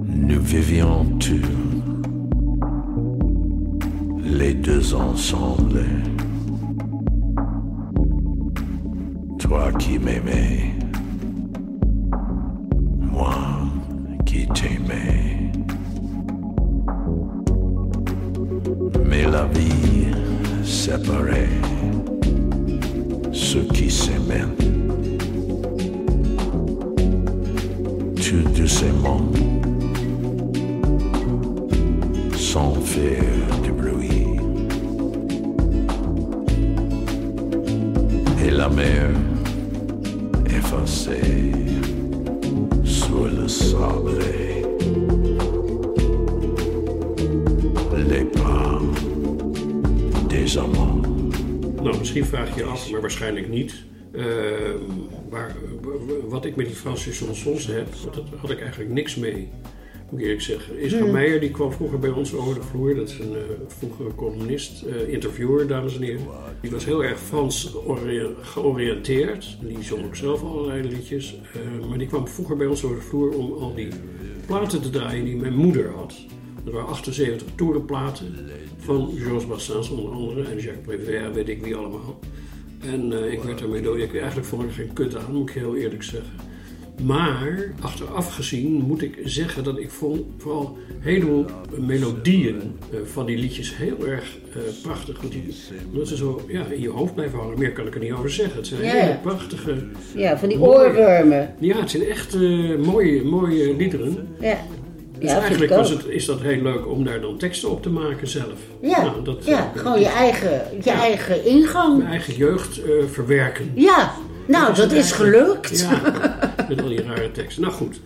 Nous 0.06 0.40
vivions 0.40 1.04
tous 1.18 1.40
les 4.24 4.54
deux 4.54 4.94
ensemble. 4.94 5.84
Toi 9.38 9.72
qui 9.78 9.98
m'aimais 9.98 10.70
moi 13.20 13.34
qui 14.24 14.46
t'aimais. 14.48 15.52
Mais 19.06 19.24
la 19.30 19.44
vie 19.46 20.06
séparait 20.64 21.49
ceux 23.52 23.66
qui 23.74 23.90
s'aimaient. 23.90 24.46
Tout 28.14 28.48
doucement, 28.56 29.22
sans 32.36 32.74
faire 32.74 33.48
du 33.64 33.72
bruit. 33.72 34.36
Et 38.46 38.50
la 38.52 38.68
mer 38.68 39.10
effacée 40.46 41.50
sur 42.84 43.24
le 43.36 43.48
sable. 43.48 44.20
Les 48.10 48.24
pas 48.26 48.78
des 50.28 50.56
amants. 50.56 50.99
Nou, 51.82 51.98
misschien 51.98 52.24
vraag 52.24 52.48
je 52.54 52.60
je 52.60 52.64
af, 52.64 52.90
maar 52.90 53.00
waarschijnlijk 53.00 53.48
niet. 53.48 53.84
eh, 54.12 54.24
waar, 55.28 55.56
wat 56.28 56.44
ik 56.44 56.56
met 56.56 56.66
die 56.66 56.74
Franse 56.74 57.10
chansons 57.12 57.66
heb, 57.66 57.86
daar 58.14 58.22
had 58.40 58.50
ik 58.50 58.60
eigenlijk 58.60 58.90
niks 58.92 59.16
mee. 59.16 59.48
Moet 60.10 60.18
ik 60.20 60.24
eerlijk 60.26 60.42
zeggen. 60.44 60.78
Israël 60.78 61.06
Meijer 61.12 61.40
die 61.40 61.50
kwam 61.50 61.72
vroeger 61.72 61.98
bij 61.98 62.10
ons 62.10 62.34
over 62.34 62.54
de 62.54 62.62
vloer. 62.62 62.94
Dat 62.94 63.08
is 63.08 63.18
een 63.18 63.34
eh, 63.34 63.40
vroegere 63.66 64.14
columnist, 64.14 64.82
eh, 64.82 65.08
interviewer, 65.12 65.66
dames 65.66 65.96
en 65.96 66.02
heren. 66.02 66.20
Die 66.60 66.70
was 66.70 66.84
heel 66.84 67.04
erg 67.04 67.18
Frans 67.20 67.74
ori- 67.86 68.34
georiënteerd. 68.40 69.56
Die 69.62 69.82
zong 69.82 70.04
ook 70.04 70.16
zelf 70.16 70.42
allerlei 70.42 70.82
liedjes. 70.88 71.40
maar 71.88 71.98
die 71.98 72.06
kwam 72.06 72.28
vroeger 72.28 72.56
bij 72.56 72.66
ons 72.66 72.84
over 72.84 72.96
de 72.96 73.02
vloer 73.02 73.30
om 73.36 73.52
al 73.52 73.74
die 73.74 73.88
platen 74.46 74.82
te 74.82 74.90
draaien 74.90 75.24
die 75.24 75.36
mijn 75.36 75.54
moeder 75.56 75.90
had. 75.90 76.14
Er 76.66 76.72
waren 76.72 76.88
78 76.88 77.46
toerenplaten 77.54 78.34
van 78.78 79.10
Georges 79.16 79.46
Bassins 79.46 79.90
onder 79.90 80.12
andere. 80.12 80.42
En 80.42 80.58
Jacques 80.58 80.84
Prévert, 80.84 81.34
weet 81.34 81.48
ik 81.48 81.62
wie 81.64 81.74
allemaal. 81.76 82.18
En 82.80 83.12
eh, 83.12 83.32
ik 83.32 83.42
werd 83.42 83.58
daarmee 83.58 83.82
dood. 83.82 83.98
Ik, 83.98 84.14
eigenlijk 84.16 84.46
vond 84.46 84.62
ik 84.62 84.70
geen 84.70 84.92
kut 84.92 85.16
aan, 85.16 85.32
moet 85.32 85.48
ik 85.48 85.54
heel 85.54 85.76
eerlijk 85.76 86.02
zeggen. 86.02 86.48
Maar, 87.04 87.72
achteraf 87.80 88.34
gezien, 88.34 88.72
moet 88.72 89.02
ik 89.02 89.18
zeggen 89.24 89.64
dat 89.64 89.78
ik 89.78 89.90
vond 89.90 90.20
vooral 90.38 90.78
een 90.88 90.94
heleboel 91.02 91.44
melodieën 91.78 92.56
eh, 92.92 92.98
van 93.04 93.26
die 93.26 93.36
liedjes 93.38 93.76
heel 93.76 94.06
erg 94.06 94.36
eh, 94.54 94.60
prachtig. 94.82 95.20
Want 95.20 95.32
die, 95.32 95.54
omdat 95.92 96.08
ze 96.08 96.16
zo 96.16 96.40
ja, 96.48 96.64
in 96.66 96.80
je 96.80 96.88
hoofd 96.88 97.14
blijven 97.14 97.38
hangen. 97.38 97.58
Meer 97.58 97.72
kan 97.72 97.86
ik 97.86 97.94
er 97.94 98.00
niet 98.00 98.12
over 98.12 98.30
zeggen. 98.30 98.56
Het 98.56 98.66
zijn 98.66 98.82
Ja. 98.82 98.88
hele 98.90 99.18
prachtige... 99.22 99.74
Ja, 100.16 100.38
van 100.38 100.48
die 100.48 100.58
Mooi. 100.58 100.78
oorwormen. 100.88 101.54
Ja, 101.58 101.80
het 101.80 101.90
zijn 101.90 102.02
echt 102.02 102.34
mooie, 102.78 103.24
mooie 103.24 103.76
liederen. 103.76 104.28
Ja, 104.40 104.58
Dus 105.20 105.30
ja 105.30 105.40
eigenlijk 105.40 105.74
was 105.74 105.90
het, 105.90 106.06
is 106.06 106.24
dat 106.24 106.40
heel 106.40 106.62
leuk 106.62 106.86
om 106.86 107.04
daar 107.04 107.20
dan 107.20 107.36
teksten 107.36 107.70
op 107.70 107.82
te 107.82 107.90
maken 107.90 108.28
zelf. 108.28 108.58
Ja, 108.80 109.02
Nou, 109.02 109.24
dat, 109.24 109.44
ja 109.44 109.70
eh, 109.74 109.80
gewoon 109.80 110.00
je 110.00 110.08
eigen, 110.08 110.62
je 110.82 110.90
eigen 110.90 111.44
ingang. 111.44 111.98
Mijn 111.98 112.10
eigen 112.10 112.34
jeugd 112.34 112.82
eh, 112.82 112.90
verwerken. 113.10 113.72
Ja, 113.74 114.12
nou, 114.46 114.74
Dat 114.74 114.92
is 114.92 115.08
dat 115.08 115.18
gelukt. 115.18 115.80
Ja, 115.80 116.00
met 116.68 116.82
al 116.82 116.88
die 116.88 117.02
rare 117.02 117.32
teksten. 117.32 117.62
Nou 117.62 117.74
goed. 117.74 118.00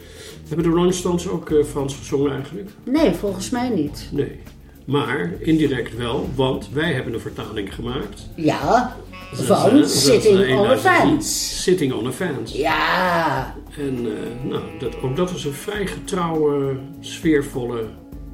Hebben 0.48 0.66
de 0.66 0.72
Rolling 0.72 0.94
Stones 0.94 1.28
ook 1.28 1.50
eh, 1.50 1.64
Frans 1.64 1.94
gezongen 1.96 2.32
eigenlijk? 2.32 2.70
Nee, 2.84 3.12
volgens 3.12 3.50
mij 3.50 3.68
niet. 3.68 4.08
Nee. 4.12 4.40
Maar 4.86 5.32
indirect 5.38 5.96
wel, 5.96 6.28
want 6.34 6.68
wij 6.72 6.92
hebben 6.92 7.14
een 7.14 7.20
vertaling 7.20 7.74
gemaakt. 7.74 8.28
Ja, 8.36 8.96
van 9.32 9.76
is, 9.76 10.04
Sitting 10.04 10.58
on 10.58 10.66
a 10.66 10.76
1010. 10.76 10.78
Fence. 10.80 11.62
Sitting 11.62 11.92
on 11.92 12.06
a 12.06 12.12
Fence. 12.12 12.58
Ja, 12.58 13.54
En 13.78 13.96
eh, 14.06 14.48
nou, 14.50 14.62
dat, 14.78 15.00
ook 15.02 15.16
dat 15.16 15.32
was 15.32 15.44
een 15.44 15.52
vrij 15.52 15.86
getrouwe, 15.86 16.76
sfeervolle 17.00 17.80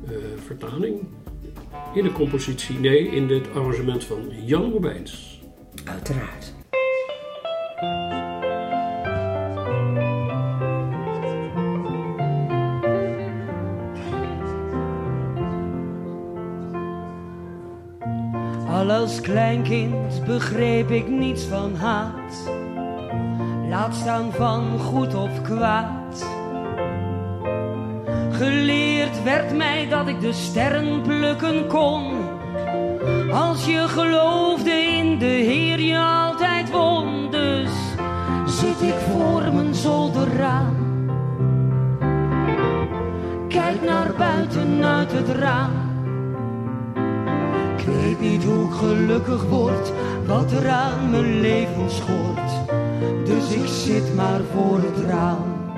eh, 0.09 0.15
vertaling. 0.47 1.01
In 1.95 2.05
de 2.05 2.13
compositie, 2.13 2.79
nee, 2.79 3.11
in 3.11 3.29
het 3.29 3.47
arrangement 3.55 4.05
van 4.05 4.19
Jan 4.45 4.71
Robijns. 4.73 5.41
uiteraard. 5.85 6.55
Als 19.01 19.21
kleinkind 19.21 20.25
begreep 20.25 20.91
ik 20.91 21.09
niets 21.09 21.45
van 21.45 21.75
haat. 21.75 22.51
Laat 23.69 23.95
staan 23.95 24.33
van 24.33 24.79
goed 24.79 25.15
of 25.15 25.43
kwaad. 25.43 26.27
Geleerd 28.31 29.23
werd 29.23 29.57
mij 29.57 29.89
dat 29.89 30.09
ik 30.09 30.21
de 30.21 30.33
sterren 30.33 31.03
plukken 31.03 31.67
kon. 31.67 32.13
Als 33.33 33.67
je 33.67 33.89
geloofde 33.89 34.71
in 34.71 35.19
de 35.19 35.25
Heer 35.25 35.81
je 35.81 35.99
altijd 35.99 36.71
won. 36.71 37.31
Dus 37.31 37.73
zit 38.47 38.83
ik 38.83 38.95
voor 38.95 39.53
mijn 39.53 39.75
zolderraam. 39.75 40.77
Kijk 43.49 43.83
naar 43.83 44.13
buiten 44.17 44.85
uit 44.85 45.13
het 45.13 45.29
raam. 45.29 45.80
Ik 47.81 47.87
weet 47.87 48.21
niet 48.21 48.45
hoe 48.45 48.65
ik 48.65 48.73
gelukkig 48.73 49.45
word, 49.45 49.93
wat 50.27 50.53
er 50.53 50.69
aan 50.69 51.11
mijn 51.11 51.41
leven 51.41 51.91
schort. 51.91 52.69
Dus 53.25 53.53
ik 53.53 53.67
zit 53.67 54.15
maar 54.15 54.41
voor 54.53 54.79
het 54.79 55.07
raam. 55.09 55.75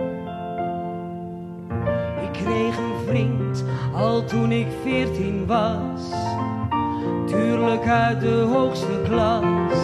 Ik 2.23 2.33
kreeg 2.33 2.77
een 2.77 3.07
vriend 3.07 3.65
al 3.95 4.25
toen 4.25 4.53
ik 4.53 4.67
veertien 4.83 5.47
was. 5.47 6.03
Tuurlijk 7.27 7.89
uit 7.89 8.21
de 8.21 8.47
hoogste 8.53 9.01
klas. 9.05 9.75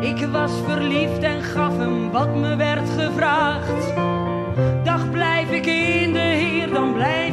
Ik 0.00 0.26
was 0.32 0.52
verliefd 0.66 1.22
en 1.22 1.42
gaf 1.42 1.76
hem 1.76 2.10
wat 2.10 2.34
me 2.34 2.56
werd 2.56 2.90
gevraagd. 2.98 3.94
Dag 4.84 5.10
blijf 5.10 5.50
ik 5.50 5.66
in 5.66 6.12
de 6.12 6.18
Heer, 6.18 6.70
dan 6.70 6.92
blijf 6.92 7.23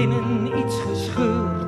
binnen 0.00 0.58
iets 0.58 0.76
gescheurd. 0.80 1.59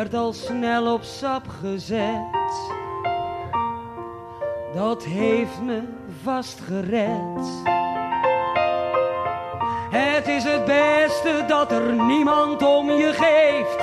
Werd 0.00 0.14
al 0.14 0.32
snel 0.32 0.92
op 0.94 1.02
sap 1.02 1.42
gezet. 1.60 2.70
Dat 4.74 5.04
heeft 5.04 5.60
me 5.62 5.82
vast 6.22 6.60
gered. 6.60 7.46
Het 9.90 10.28
is 10.28 10.44
het 10.44 10.64
beste 10.64 11.44
dat 11.48 11.72
er 11.72 11.92
niemand 11.92 12.62
om 12.62 12.90
je 12.90 13.12
geeft. 13.12 13.79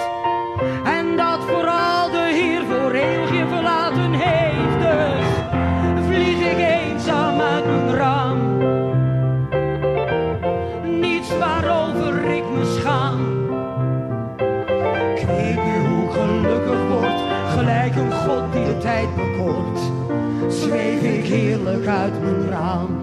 Gelukkig 16.17 16.87
word, 16.89 17.19
gelijk 17.55 17.95
een 17.95 18.11
God 18.11 18.53
die 18.53 18.65
de 18.65 18.77
tijd 18.77 19.15
bekort. 19.15 19.79
Zweef 20.47 21.01
ik 21.01 21.25
heerlijk 21.25 21.87
uit 21.87 22.21
mijn 22.23 22.49
raam. 22.49 22.96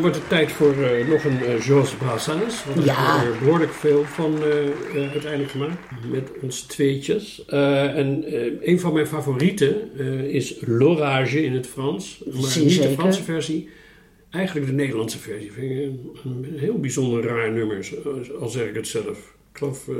Wordt 0.00 0.16
het 0.16 0.28
tijd 0.28 0.52
voor 0.52 0.82
eh, 0.82 1.08
nog 1.08 1.24
een 1.24 1.38
uh, 1.42 1.60
Georges 1.62 1.92
Brassens. 1.94 2.64
Want 2.64 2.78
er 2.78 2.84
Ja. 2.84 3.16
is 3.22 3.22
er 3.28 3.38
behoorlijk 3.42 3.72
veel 3.72 4.04
van 4.04 4.42
eh, 4.42 4.66
eh, 4.66 5.10
uiteindelijk 5.10 5.50
gemaakt. 5.50 5.76
Met 6.10 6.28
ons 6.42 6.62
tweetjes. 6.62 7.44
Eh, 7.46 7.96
en 7.96 8.24
eh, 8.24 8.68
een 8.68 8.80
van 8.80 8.92
mijn 8.92 9.06
favorieten 9.06 9.90
eh, 9.98 10.20
is 10.24 10.54
L'Orage 10.66 11.44
in 11.44 11.52
het 11.52 11.66
Frans. 11.66 12.22
Maar 12.26 12.58
niet 12.58 12.82
de. 12.82 12.88
Franse 12.88 13.22
versie. 13.22 13.68
Eigenlijk 14.30 14.66
de 14.66 14.72
Nederlandse 14.72 15.18
versie. 15.18 15.52
Vind 15.52 15.70
ik 15.70 15.78
een, 16.24 16.46
heel 16.56 16.78
bijzonder 16.80 17.24
raar 17.24 17.52
nummer. 17.52 17.88
Al 18.40 18.48
zeg 18.48 18.68
ik 18.68 18.74
het 18.74 18.86
zelf. 18.88 19.18
Ik 19.52 19.58
geloof 19.58 19.88
eh, 19.88 19.94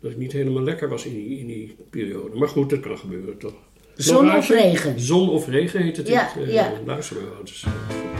dat 0.00 0.10
ik 0.10 0.16
niet 0.16 0.32
helemaal 0.32 0.62
lekker 0.62 0.88
was 0.88 1.04
in 1.04 1.14
die, 1.14 1.38
in 1.38 1.46
die 1.46 1.76
periode. 1.90 2.36
Maar 2.36 2.48
goed, 2.48 2.70
dat 2.70 2.80
kan 2.80 2.98
gebeuren 2.98 3.38
toch. 3.38 3.54
Zon 3.94 4.24
L'Orage, 4.24 4.52
of 4.52 4.60
regen? 4.60 5.00
Zon 5.00 5.28
of 5.30 5.48
regen 5.48 5.82
heet 5.82 5.96
het. 5.96 6.08
Ja, 6.08 6.30
het, 6.34 6.44
eh, 6.48 6.52
ja. 6.54 6.72
Luister 6.86 7.16
maar 7.16 8.15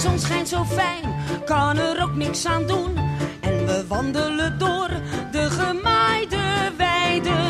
zon 0.00 0.18
schijnt 0.18 0.48
zo 0.48 0.64
fijn, 0.64 1.14
kan 1.44 1.78
er 1.78 2.02
ook 2.02 2.14
niks 2.14 2.46
aan 2.46 2.66
doen. 2.66 2.96
En 3.40 3.66
we 3.66 3.84
wandelen 3.88 4.58
door 4.58 4.88
de 5.32 5.50
gemaaide 5.50 6.72
weiden. 6.76 7.48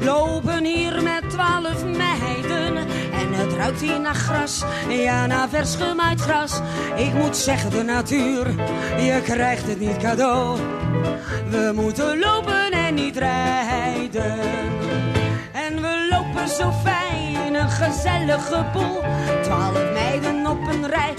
Lopen 0.00 0.64
hier 0.64 1.02
met 1.02 1.30
twaalf 1.30 1.84
meiden. 1.84 2.76
En 3.12 3.32
het 3.32 3.52
ruikt 3.52 3.80
hier 3.80 4.00
naar 4.00 4.14
gras, 4.14 4.64
ja 4.88 5.26
naar 5.26 5.48
vers 5.48 5.74
gemaaid 5.74 6.20
gras. 6.20 6.60
Ik 6.96 7.14
moet 7.14 7.36
zeggen, 7.36 7.70
de 7.70 7.82
natuur, 7.82 8.46
je 8.98 9.20
krijgt 9.24 9.66
het 9.66 9.80
niet 9.80 9.96
cadeau. 9.96 10.58
We 11.50 11.72
moeten 11.74 12.18
lopen 12.18 12.70
en 12.70 12.94
niet 12.94 13.16
rijden. 13.16 14.38
En 15.52 15.82
we 15.82 16.08
lopen 16.10 16.48
zo 16.48 16.72
fijn, 16.84 17.54
een 17.54 17.70
gezellige 17.70 18.64
boel. 18.72 19.00
Twaalf 19.42 19.92
meiden 19.92 20.46
op 20.46 20.66
een 20.66 20.86
rij 20.86 21.14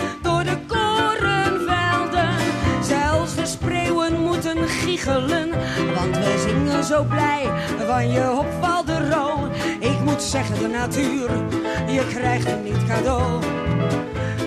moeten 4.43 4.69
giechelen, 4.69 5.49
want 5.95 6.17
we 6.17 6.45
zingen 6.47 6.83
zo 6.83 7.03
blij 7.03 7.49
van 7.87 8.11
je 8.11 8.31
opvalt 8.31 8.87
de. 8.87 9.51
Ik 9.79 9.99
moet 10.03 10.21
zeggen, 10.21 10.59
de 10.59 10.67
natuur, 10.67 11.29
je 11.87 12.07
krijgt 12.07 12.47
hem 12.47 12.63
niet 12.63 12.85
cadeau. 12.87 13.43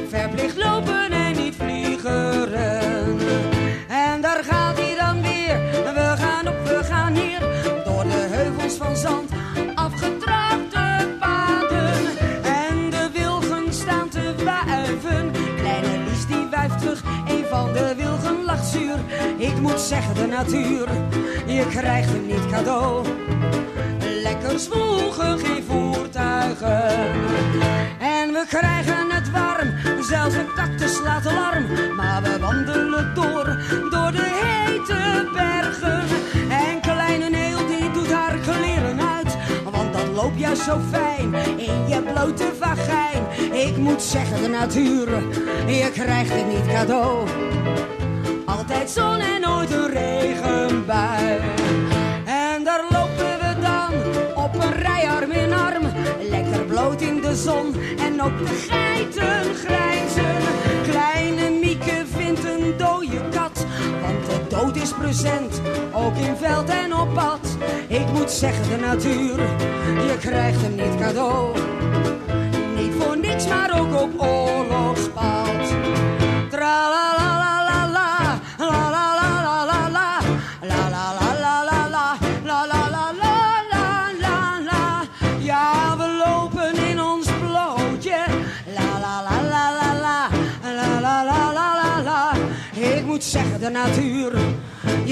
Verplicht 0.08 0.56
lopen 0.56 1.10
en 1.10 1.36
niet 1.36 1.54
vliegeren. 1.54 2.45
Ik 19.36 19.60
moet 19.60 19.80
zeggen, 19.80 20.14
de 20.14 20.26
natuur. 20.26 20.88
Je 21.46 21.66
krijgt 21.68 22.10
hem 22.10 22.26
niet 22.26 22.46
cadeau. 22.50 23.06
Lekker 24.22 24.58
zwoegen, 24.58 25.38
geen 25.38 25.64
voertuigen. 25.64 26.88
En 27.98 28.32
we 28.32 28.44
krijgen 28.48 29.10
het 29.10 29.30
warm, 29.30 30.02
zelfs 30.02 30.34
een 30.34 30.52
cactus 30.54 30.96
slaat 30.96 31.26
alarm. 31.26 31.94
Maar 31.96 32.22
we 32.22 32.38
wandelen 32.38 33.14
door, 33.14 33.44
door 33.90 34.12
de 34.12 34.40
hete 34.42 35.28
bergen. 35.32 36.02
En 36.48 36.80
kleine 36.80 37.28
Neel 37.28 37.66
die 37.66 37.90
doet 37.90 38.12
haar 38.12 38.38
kleren 38.38 39.00
uit. 39.00 39.36
Want 39.70 39.92
dan 39.92 40.12
loop 40.14 40.36
jij 40.36 40.54
zo 40.54 40.80
fijn 40.90 41.34
in 41.56 41.88
je 41.88 42.02
blote 42.12 42.52
vagijn. 42.60 43.52
Ik 43.52 43.76
moet 43.76 44.02
zeggen, 44.02 44.42
de 44.42 44.48
natuur, 44.48 45.08
je 45.66 45.90
krijgt 45.92 46.32
het 46.32 46.46
niet 46.48 46.66
cadeau. 46.66 47.28
Altijd 48.68 48.90
zon 48.90 49.20
en 49.20 49.40
nooit 49.40 49.72
een 49.72 49.90
regenbui. 49.90 51.40
En 52.24 52.64
daar 52.64 52.84
lopen 52.90 53.38
we 53.38 53.60
dan 53.60 53.92
op 54.44 54.54
een 54.54 54.72
rij 54.72 55.08
arm 55.08 55.30
in 55.30 55.52
arm. 55.52 55.82
Lekker 56.30 56.64
bloot 56.64 57.00
in 57.00 57.20
de 57.20 57.36
zon 57.36 57.74
en 57.98 58.22
op 58.22 58.38
de 58.38 58.66
geiten 58.68 59.54
grijzen. 59.54 60.36
Kleine 60.90 61.50
Mieke 61.50 62.04
vindt 62.16 62.44
een 62.44 62.74
dode 62.76 63.28
kat. 63.30 63.66
Want 64.00 64.26
de 64.26 64.56
dood 64.56 64.76
is 64.76 64.92
present, 64.92 65.60
ook 65.92 66.16
in 66.16 66.36
veld 66.36 66.68
en 66.68 66.94
op 66.94 67.14
pad. 67.14 67.56
Ik 67.88 68.12
moet 68.12 68.30
zeggen, 68.30 68.68
de 68.68 68.86
natuur, 68.86 69.40
je 70.06 70.16
krijgt 70.20 70.62
hem 70.62 70.74
niet 70.74 71.00
cadeau. 71.00 71.58
Niet 72.76 72.92
voor 72.98 73.18
niks, 73.18 73.46
maar 73.46 73.80
ook 73.80 74.00
op 74.00 74.20
oorlogspad. 74.20 75.45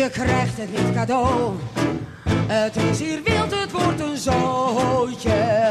Je 0.04 0.10
krijgt 0.10 0.56
het 0.56 0.70
niet 0.70 0.94
cadeau. 0.94 1.52
Het 2.46 2.76
is 2.76 2.98
hier 2.98 3.20
wild, 3.24 3.60
het 3.60 3.72
wordt 3.72 4.00
een 4.00 4.16
zootje. 4.16 5.70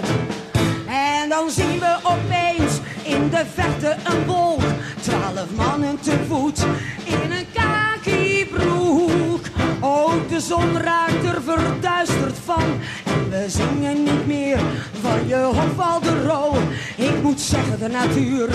En 0.87 1.29
dan 1.29 1.49
zien 1.49 1.79
we 1.79 1.97
opeens 2.03 2.79
in 3.03 3.29
de 3.29 3.43
verte 3.53 3.95
een 4.03 4.25
wolk. 4.25 4.61
Twaalf 5.01 5.55
mannen 5.55 5.99
te 5.99 6.17
voet 6.27 6.65
in 7.03 7.31
een 7.31 7.45
kakibroek. 7.53 9.45
Ook 9.79 10.29
de 10.29 10.39
zon 10.39 10.77
raakt 10.77 11.25
er 11.25 11.41
verduisterd 11.41 12.37
van. 12.45 12.63
En 13.05 13.29
we 13.29 13.45
zingen 13.47 14.03
niet 14.03 14.27
meer 14.27 14.59
van 15.01 15.27
je 15.27 15.35
Hofwalderoo. 15.35 16.55
Ik 16.95 17.21
moet 17.21 17.41
zeggen, 17.41 17.79
de 17.79 17.87
natuur, 17.87 18.49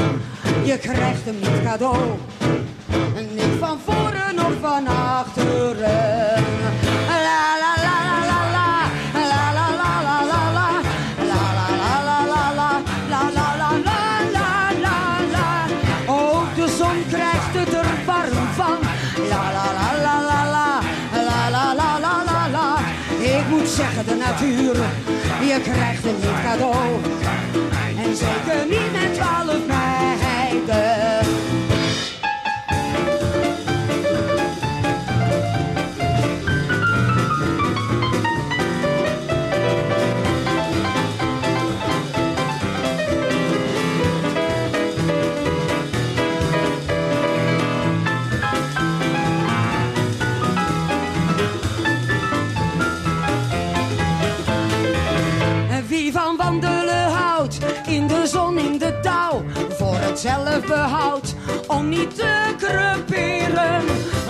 je 0.64 0.78
krijgt 0.78 1.24
hem 1.24 1.36
niet 1.38 1.62
cadeau. 1.64 2.18
Niet 3.34 3.58
van 3.58 3.78
voren 3.84 4.07
of 4.07 4.07
van 4.60 4.86
achteren. 4.86 6.44
La 7.26 7.42
la 7.62 7.72
la 7.86 7.96
la 8.08 8.18
la 8.30 8.40
la. 8.56 8.68
La 9.30 9.42
la 9.58 9.66
la 9.80 9.90
la 10.08 10.16
la 10.30 10.42
la. 10.58 10.68
La 11.30 11.42
la 11.58 11.68
la 11.80 11.94
la 12.06 12.30
la 12.30 12.42
la. 12.58 12.70
La 14.36 14.50
la 14.84 15.00
la. 15.34 15.48
Ook 16.06 16.54
de 16.56 16.74
zon 16.78 17.04
krijgt 17.08 17.52
het 17.52 17.72
er 17.72 17.90
warm 18.06 18.48
van. 18.54 18.78
La 19.28 19.42
la 19.56 19.66
la 19.78 19.88
la 20.06 20.16
la 20.30 20.40
la. 20.54 20.68
La 21.28 21.50
la 21.50 21.74
la 21.74 21.98
la 22.00 22.24
la 22.24 22.48
la. 22.50 22.78
Ik 23.18 23.48
moet 23.48 23.68
zeggen, 23.68 24.06
de 24.06 24.14
natuur, 24.14 24.76
je 25.40 25.60
krijgt 25.62 26.04
het 26.04 26.16
niet 26.22 26.42
cadeau. 26.44 27.00
En 28.04 28.16
zeker 28.16 28.66
niet 28.68 28.92
met 28.92 29.14
twaalf 29.14 29.66
meiden. 29.66 31.47
Niet 61.88 62.14
te 62.14 62.54
creperen. 62.58 63.84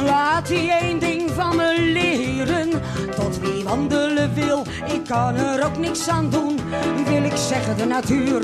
Laat 0.04 0.48
hij 0.48 0.78
één 0.80 0.98
ding 0.98 1.30
van 1.30 1.56
me 1.56 1.80
leren. 1.80 2.70
Tot 3.16 3.38
wie 3.40 3.64
wandelen 3.64 4.34
wil, 4.34 4.62
ik 4.86 5.04
kan 5.08 5.34
er 5.34 5.64
ook 5.66 5.78
niks 5.78 6.08
aan 6.08 6.30
doen. 6.30 6.60
Wil 7.06 7.24
ik 7.24 7.36
zeggen 7.36 7.76
de 7.76 7.84
natuur, 7.84 8.42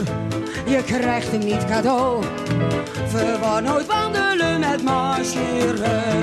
je 0.66 0.82
krijgt 0.84 1.30
hem 1.30 1.44
niet 1.44 1.64
cadeau. 1.64 2.24
Verwar 3.06 3.62
nooit 3.62 3.86
wandelen 3.86 4.60
met 4.60 4.82
marcheren. 4.82 6.18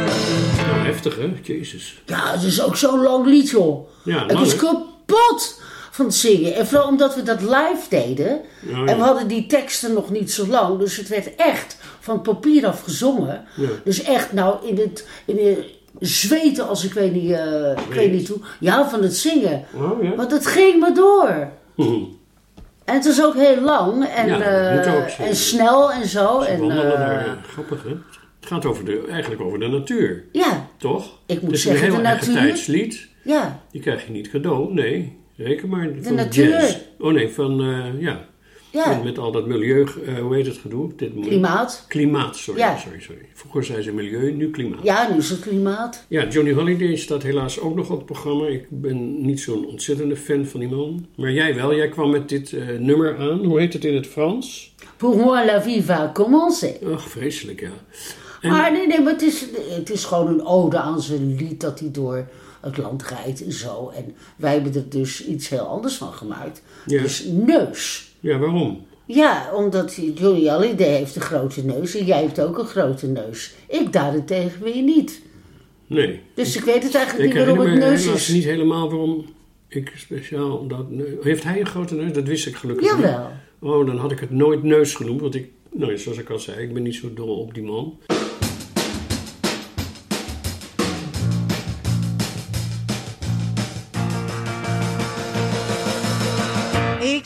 Nou, 0.67 0.85
heftig 0.85 1.15
hè? 1.15 1.33
Jezus. 1.43 2.01
Ja, 2.05 2.31
het 2.31 2.43
is 2.43 2.61
ook 2.61 2.75
zo'n 2.75 3.01
lang 3.01 3.25
lied, 3.25 3.49
joh. 3.49 3.87
Ja, 4.03 4.25
was 4.25 4.51
hè? 4.51 4.57
kapot 4.57 5.61
van 5.91 6.05
het 6.05 6.15
zingen. 6.15 6.55
En 6.55 6.67
vooral 6.67 6.87
omdat 6.87 7.15
we 7.15 7.23
dat 7.23 7.41
live 7.41 7.85
deden. 7.89 8.41
ja. 8.59 8.85
En 8.85 8.97
we 8.97 9.03
hadden 9.03 9.27
die 9.27 9.45
teksten 9.45 9.93
nog 9.93 10.09
niet 10.09 10.31
zo 10.31 10.47
lang. 10.47 10.79
Dus 10.79 10.97
het 10.97 11.07
werd 11.07 11.35
echt 11.35 11.77
van 12.01 12.21
papier 12.21 12.65
af 12.67 12.81
gezongen. 12.83 13.43
Ja. 13.55 13.67
Dus 13.83 14.03
echt, 14.03 14.33
nou, 14.33 14.67
in 14.67 14.77
het, 14.77 15.07
in 15.25 15.37
het 15.47 15.65
zweten 15.99 16.67
als 16.67 16.85
ik 16.85 16.93
weet 16.93 17.13
niet, 17.13 17.29
ik 17.87 17.93
weet 17.93 18.11
niet 18.11 18.27
hoe. 18.27 18.37
Ja, 18.59 18.89
van 18.89 19.01
het 19.03 19.15
zingen. 19.15 19.63
Oh 19.75 20.03
ja. 20.03 20.15
Want 20.15 20.31
het 20.31 20.45
ging 20.47 20.79
maar 20.79 20.93
door. 20.93 21.47
Hm. 21.75 22.03
En 22.85 22.93
het 22.95 23.05
was 23.05 23.23
ook 23.23 23.35
heel 23.35 23.61
lang 23.61 24.05
en, 24.05 24.27
Ja, 24.27 24.39
eh, 24.41 25.19
en 25.27 25.35
snel 25.35 25.91
en 25.91 26.07
zo. 26.07 26.39
En, 26.39 26.65
ja. 26.65 27.37
Grappig 27.51 27.83
hè? 27.83 27.89
Het 28.39 28.49
gaat 28.49 28.65
over 28.65 28.85
de, 28.85 29.03
eigenlijk 29.09 29.41
over 29.41 29.59
de 29.59 29.67
natuur, 29.67 30.23
ja, 30.31 30.67
toch? 30.77 31.19
Ik 31.25 31.41
moet 31.41 31.59
zeggen, 31.59 31.83
een 31.85 31.89
de 31.91 32.07
heel 32.07 32.15
natuur- 32.15 32.33
tijdslied. 32.33 33.07
ja, 33.23 33.59
Die 33.71 33.81
krijg 33.81 34.05
je 34.05 34.11
niet 34.11 34.29
cadeau, 34.29 34.73
nee. 34.73 35.19
Reken 35.37 35.69
maar 35.69 35.89
van 36.01 36.15
natuur. 36.15 36.49
jazz. 36.49 36.75
Oh 36.99 37.13
nee, 37.13 37.29
van, 37.29 37.61
ja. 37.99 38.25
Ja. 38.71 38.87
Met, 38.89 39.03
met 39.03 39.17
al 39.17 39.31
dat 39.31 39.47
milieu, 39.47 39.87
eh, 40.05 40.19
hoe 40.19 40.35
heet 40.35 40.45
het 40.45 40.57
gedoe? 40.57 40.89
Dit 40.95 41.09
moment? 41.13 41.27
Klimaat. 41.29 41.85
Klimaat, 41.87 42.35
sorry, 42.37 42.59
Ja. 42.59 42.77
sorry, 42.77 42.99
sorry. 42.99 43.21
Vroeger 43.33 43.63
zei 43.63 43.81
ze 43.81 43.91
milieu, 43.91 44.31
nu 44.31 44.49
klimaat. 44.51 44.83
Ja, 44.83 45.09
nu 45.11 45.17
is 45.17 45.29
het 45.29 45.39
klimaat. 45.39 46.05
Ja, 46.07 46.27
Johnny 46.27 46.53
Holiday 46.53 46.95
staat 46.95 47.23
helaas 47.23 47.59
ook 47.59 47.75
nog 47.75 47.89
op 47.89 47.97
het 47.97 48.05
programma. 48.05 48.47
Ik 48.47 48.65
ben 48.69 49.25
niet 49.25 49.39
zo'n 49.39 49.65
ontzettende 49.65 50.15
fan 50.15 50.45
van 50.45 50.59
die 50.59 50.69
man. 50.69 51.05
Maar 51.15 51.31
jij 51.31 51.55
wel, 51.55 51.75
jij 51.75 51.89
kwam 51.89 52.09
met 52.09 52.29
dit 52.29 52.53
eh, 52.53 52.67
nummer 52.79 53.17
aan. 53.17 53.45
Hoe 53.45 53.59
heet 53.59 53.73
het 53.73 53.85
in 53.85 53.95
het 53.95 54.07
Frans? 54.07 54.73
Pour 54.97 55.15
moi 55.17 55.45
la 55.45 55.61
vie 55.61 55.83
va 55.83 56.11
commencer. 56.13 56.75
Ach, 56.93 57.09
vreselijk, 57.09 57.59
ja. 57.59 57.69
En- 58.41 58.49
Maar 58.49 58.71
nee, 58.71 58.87
nee, 58.87 59.01
maar 59.01 59.11
het 59.13 59.21
is, 59.21 59.45
het 59.69 59.89
is 59.89 60.03
gewoon 60.05 60.27
een 60.27 60.45
ode 60.45 60.77
aan 60.77 61.01
zijn 61.01 61.35
lied 61.35 61.61
dat 61.61 61.79
hij 61.79 61.91
door 61.91 62.27
het 62.61 62.77
land 62.77 63.03
rijdt 63.03 63.43
en 63.45 63.51
zo. 63.51 63.91
En 63.95 64.15
wij 64.35 64.53
hebben 64.53 64.73
er 64.75 64.89
dus 64.89 65.25
iets 65.25 65.49
heel 65.49 65.59
anders 65.59 65.95
van 65.95 66.13
gemaakt. 66.13 66.61
Ja. 66.85 67.01
Dus 67.01 67.23
neus. 67.25 68.10
Ja, 68.21 68.37
waarom? 68.37 68.85
Ja, 69.05 69.49
omdat 69.53 69.99
Johnny 70.15 70.47
Hallyday 70.47 70.87
heeft 70.87 71.15
een 71.15 71.21
grote 71.21 71.65
neus 71.65 71.95
en 71.95 72.05
jij 72.05 72.21
hebt 72.21 72.41
ook 72.41 72.57
een 72.57 72.65
grote 72.65 73.07
neus. 73.07 73.53
Ik 73.67 73.93
daarentegen 73.93 74.63
weer 74.63 74.81
niet. 74.81 75.21
Nee. 75.87 76.19
Dus 76.33 76.55
ik 76.55 76.63
weet 76.63 76.83
het 76.83 76.95
eigenlijk 76.95 77.29
Ik 77.29 77.35
niet 77.35 77.45
waarom 77.45 77.65
het 77.65 77.79
neus 77.79 78.05
is. 78.05 78.27
niet 78.27 78.43
helemaal 78.43 78.89
waarom 78.89 79.25
ik 79.67 79.91
speciaal 79.95 80.67
dat... 80.67 80.85
Heeft 81.21 81.43
hij 81.43 81.59
een 81.59 81.65
grote 81.65 81.95
neus? 81.95 82.13
Dat 82.13 82.27
wist 82.27 82.47
ik 82.47 82.55
gelukkig 82.55 82.95
niet. 82.95 83.01
Jawel. 83.01 83.29
Oh, 83.59 83.85
dan 83.85 83.97
had 83.97 84.11
ik 84.11 84.19
het 84.19 84.31
nooit 84.31 84.63
neus 84.63 84.95
genoemd. 84.95 85.21
Want 85.21 85.35
ik, 85.35 85.49
nou, 85.71 85.97
zoals 85.97 86.17
ik 86.17 86.29
al 86.29 86.39
zei, 86.39 86.61
ik 86.61 86.73
ben 86.73 86.83
niet 86.83 86.95
zo 86.95 87.13
dol 87.13 87.37
op 87.37 87.53
die 87.53 87.63
man. 87.63 87.97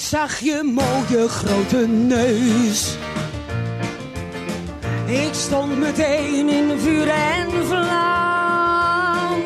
Zag 0.09 0.39
je 0.39 0.61
mooie 0.63 1.27
grote 1.27 1.87
neus. 1.87 2.97
Ik 5.05 5.33
stond 5.33 5.79
meteen 5.79 6.49
in 6.49 6.79
vuur 6.79 7.07
en 7.07 7.51
vlam. 7.65 9.41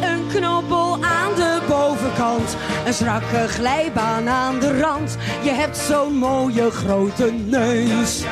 Een 0.00 0.26
knobbel 0.28 0.92
aan 0.92 1.34
de 1.34 1.60
bovenkant, 1.68 2.56
een 2.86 2.94
strakke 2.94 3.48
glijbaan 3.48 4.28
aan 4.28 4.58
de 4.58 4.80
rand. 4.80 5.16
Je 5.42 5.50
hebt 5.50 5.76
zo'n 5.76 6.16
mooie 6.16 6.70
grote 6.70 7.32
neus. 7.32 8.22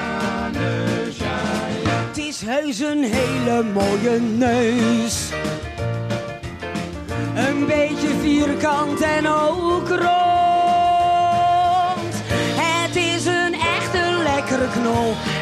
Het 2.08 2.18
is 2.18 2.42
heus 2.46 2.78
een 2.78 3.04
hele 3.04 3.62
mooie 3.62 4.20
neus. 4.20 5.28
Een 7.34 7.66
beetje 7.66 8.08
vierkant 8.20 9.00
en 9.00 9.26
ook 9.28 9.88
rond. 9.88 10.41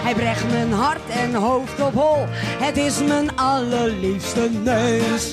Hij 0.03 0.15
brengt 0.15 0.51
mijn 0.51 0.73
hart 0.73 1.09
en 1.09 1.35
hoofd 1.35 1.81
op 1.81 1.95
hol. 1.95 2.25
Het 2.59 2.77
is 2.77 3.03
mijn 3.03 3.37
allerliefste 3.37 4.51
neus. 4.63 5.33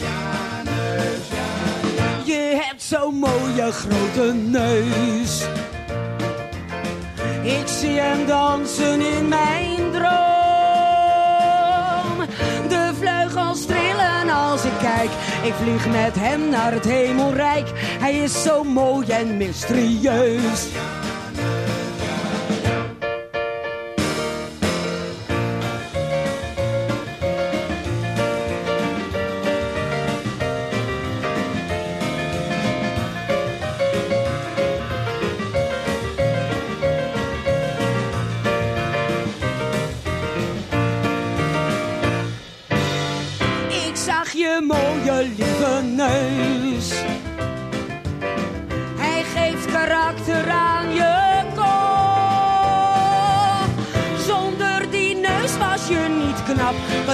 Je 2.24 2.62
hebt 2.62 2.84
zo'n 2.84 3.16
mooie 3.16 3.72
grote 3.72 4.34
neus. 4.34 5.46
Ik 7.42 7.68
zie 7.68 8.00
hem 8.00 8.26
dansen 8.26 9.02
in 9.02 9.28
mijn 9.28 9.92
droom. 9.92 10.08
De 12.70 12.92
vleugels 13.00 13.66
trillen 13.66 14.30
als 14.30 14.64
ik 14.64 14.78
kijk. 14.80 15.10
Ik 15.44 15.54
vlieg 15.62 15.88
met 15.88 16.16
hem 16.16 16.50
naar 16.50 16.72
het 16.72 16.86
hemelrijk. 16.86 17.68
Hij 17.76 18.16
is 18.16 18.44
zo 18.44 18.64
mooi 18.64 19.08
en 19.08 19.38
mysterieus. 19.38 20.68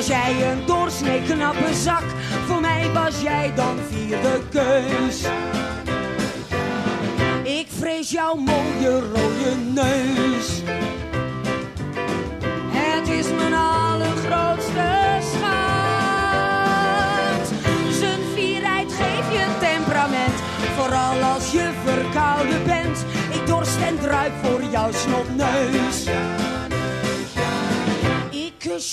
Jij 0.08 0.52
een 0.52 0.66
doorsnee 0.66 1.22
knappe 1.22 1.74
zak. 1.74 2.04
Voor 2.48 2.62
mij 2.62 2.92
was 2.94 3.22
jij 3.22 3.54
dan 3.56 3.78
vierde 3.90 4.42
keus. 4.50 5.24
Ik 7.44 7.68
vrees 7.80 8.12
jouw 8.12 8.36
mooie 8.36 9.00
rode 9.00 9.56
neus. 9.74 10.62
Het 12.72 13.08
is 13.08 13.28
mijn 13.34 13.54
allergrootste 13.54 15.20
schat. 15.32 15.48
Zijn 18.00 18.20
fierheid 18.36 18.94
geeft 18.94 19.32
je 19.32 19.46
temperament. 19.60 20.34
Vooral 20.78 21.22
als 21.34 21.52
je 21.52 21.72
verkouden 21.84 22.64
bent. 22.66 23.06
Ik 23.30 23.48
dorst 23.48 23.78
en 23.82 24.00
druip 24.00 24.32
voor 24.42 24.64
jouw 24.72 24.92
snotneus. 24.92 26.06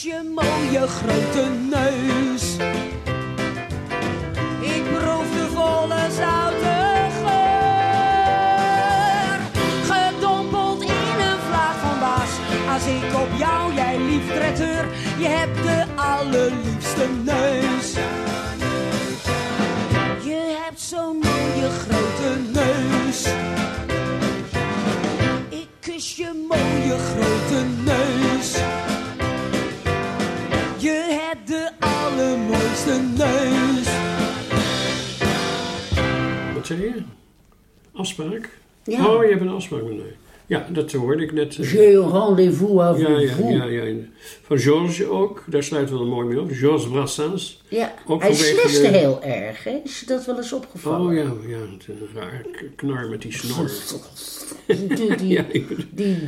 Je 0.02 0.32
mooie 0.34 0.86
grote 0.86 1.48
neus. 1.70 2.56
Ik 4.60 4.82
proef 4.92 5.30
de 5.34 5.46
volle 5.54 6.10
zoute 6.10 7.08
geur. 7.22 8.20
Gedompeld 9.90 10.82
in 10.82 10.88
een 10.88 11.38
vlaag 11.48 11.76
van 11.80 11.98
baas. 12.00 12.30
Als 12.74 12.86
ik 12.86 13.14
op 13.14 13.38
jou, 13.38 13.74
jij 13.74 13.98
lief 13.98 14.34
traiteur. 14.34 14.88
Je 15.18 15.28
hebt 15.28 15.59
zei 36.76 36.82
je? 36.82 36.92
Afspraak? 37.92 38.48
Ja. 38.84 39.06
Oh, 39.08 39.22
je 39.24 39.30
hebt 39.30 39.40
een 39.40 39.48
afspraak 39.48 39.82
met 39.82 39.96
mij. 39.96 40.16
Ja, 40.46 40.66
dat 40.72 40.92
hoorde 40.92 41.22
ik 41.22 41.32
net. 41.32 41.56
eh, 41.58 41.92
un 41.94 42.10
rendez-vous 42.10 42.80
avec 42.80 43.06
ja, 43.06 43.18
ja, 43.48 43.64
ja, 43.64 43.82
ja. 43.84 43.94
Van 44.42 44.58
Georges 44.58 45.04
ook, 45.06 45.44
daar 45.46 45.62
sluiten 45.62 45.94
we 45.94 46.00
dan 46.00 46.08
mooi 46.10 46.26
mee 46.26 46.40
op. 46.40 46.50
Georges 46.52 46.88
Brassens. 46.88 47.62
Ja, 47.68 47.94
Ook 48.06 48.22
hij 48.22 48.34
sliste 48.34 48.80
de- 48.90 48.98
heel 48.98 49.22
erg, 49.22 49.64
hè? 49.64 49.80
Is 49.84 50.00
je 50.00 50.06
dat 50.06 50.26
wel 50.26 50.36
eens 50.36 50.52
opgevallen? 50.52 51.06
Oh 51.06 51.14
ja, 51.14 51.48
ja, 51.56 51.58
het 51.58 51.80
is 51.80 51.86
een 52.00 52.08
raar 52.20 52.44
knar 52.76 53.08
met 53.08 53.22
die 53.22 53.32
snor. 53.32 53.70
Die, 54.96 55.16
die, 55.16 55.28
Ja, 55.28 55.44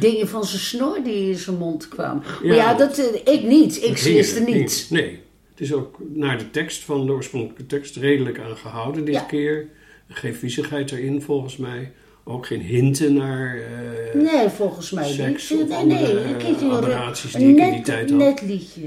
dingen 0.00 0.28
van 0.28 0.44
zijn 0.44 0.60
snor 0.60 1.02
die 1.04 1.28
in 1.30 1.36
zijn 1.38 1.56
mond 1.56 1.88
kwamen. 1.88 2.22
Ja. 2.42 2.48
Maar 2.48 2.56
ja, 2.56 2.74
dat, 2.74 2.98
eh, 2.98 3.34
ik 3.34 3.42
niet. 3.42 3.82
Ik 3.84 3.96
sliste 3.96 4.40
niet. 4.40 4.86
Nee, 4.90 5.18
het 5.50 5.60
is 5.60 5.72
ook 5.72 5.96
naar 6.14 6.38
de 6.38 6.50
tekst 6.50 6.82
van 6.84 7.06
de 7.06 7.12
oorspronkelijke 7.12 7.66
tekst 7.66 7.96
redelijk 7.96 8.38
aangehouden 8.40 9.04
dit 9.04 9.14
Ja. 9.14 9.20
keer. 9.20 9.66
Geen 10.12 10.34
viezigheid 10.34 10.90
erin 10.92 11.22
volgens 11.22 11.56
mij. 11.56 11.92
Ook 12.24 12.46
geen 12.46 12.60
hinten 12.60 13.14
naar... 13.14 13.56
eh, 13.56 14.20
Nee, 14.20 14.48
volgens 14.48 14.90
mij 14.90 15.08
Seks 15.08 15.50
niet. 15.50 15.62
of 15.62 15.68
Nee, 15.68 15.78
andere, 15.78 16.14
nee, 16.14 16.34
eh, 16.34 16.48
ik 16.48 16.62
aberraties 16.72 17.32
die 17.32 17.44
een 17.46 17.50
ik 17.50 17.56
in 17.58 17.64
die 17.64 17.72
net, 17.74 17.84
tijd 17.84 18.10
had. 18.10 18.18
net 18.18 18.42
liedje. 18.42 18.80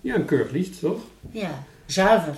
Ja, 0.00 0.14
een 0.14 0.24
keurig 0.24 0.50
lied, 0.50 0.80
toch? 0.80 1.00
Ja, 1.30 1.64
zuiver. 1.86 2.34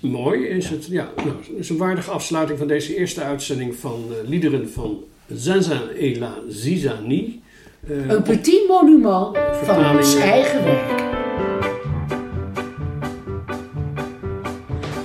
Mooi 0.00 0.44
is 0.46 0.68
het. 0.68 0.86
Ja, 0.86 1.08
nou, 1.16 1.28
het 1.28 1.48
is 1.58 1.68
een 1.68 1.76
waardige 1.76 2.10
afsluiting 2.10 2.58
van 2.58 2.68
deze 2.68 2.96
eerste 2.96 3.20
uitzending 3.22 3.74
van 3.76 4.04
eh, 4.10 4.28
liederen 4.28 4.70
van 4.70 4.98
Zaza 5.34 5.80
et 5.98 6.16
la 6.16 6.34
Zizani. 6.48 7.42
Eh, 7.88 8.08
Een 8.08 8.22
petit 8.22 8.68
monument 8.68 9.36
van 9.62 9.96
ons 9.96 10.14
eigen 10.14 10.64
werk. 10.64 11.06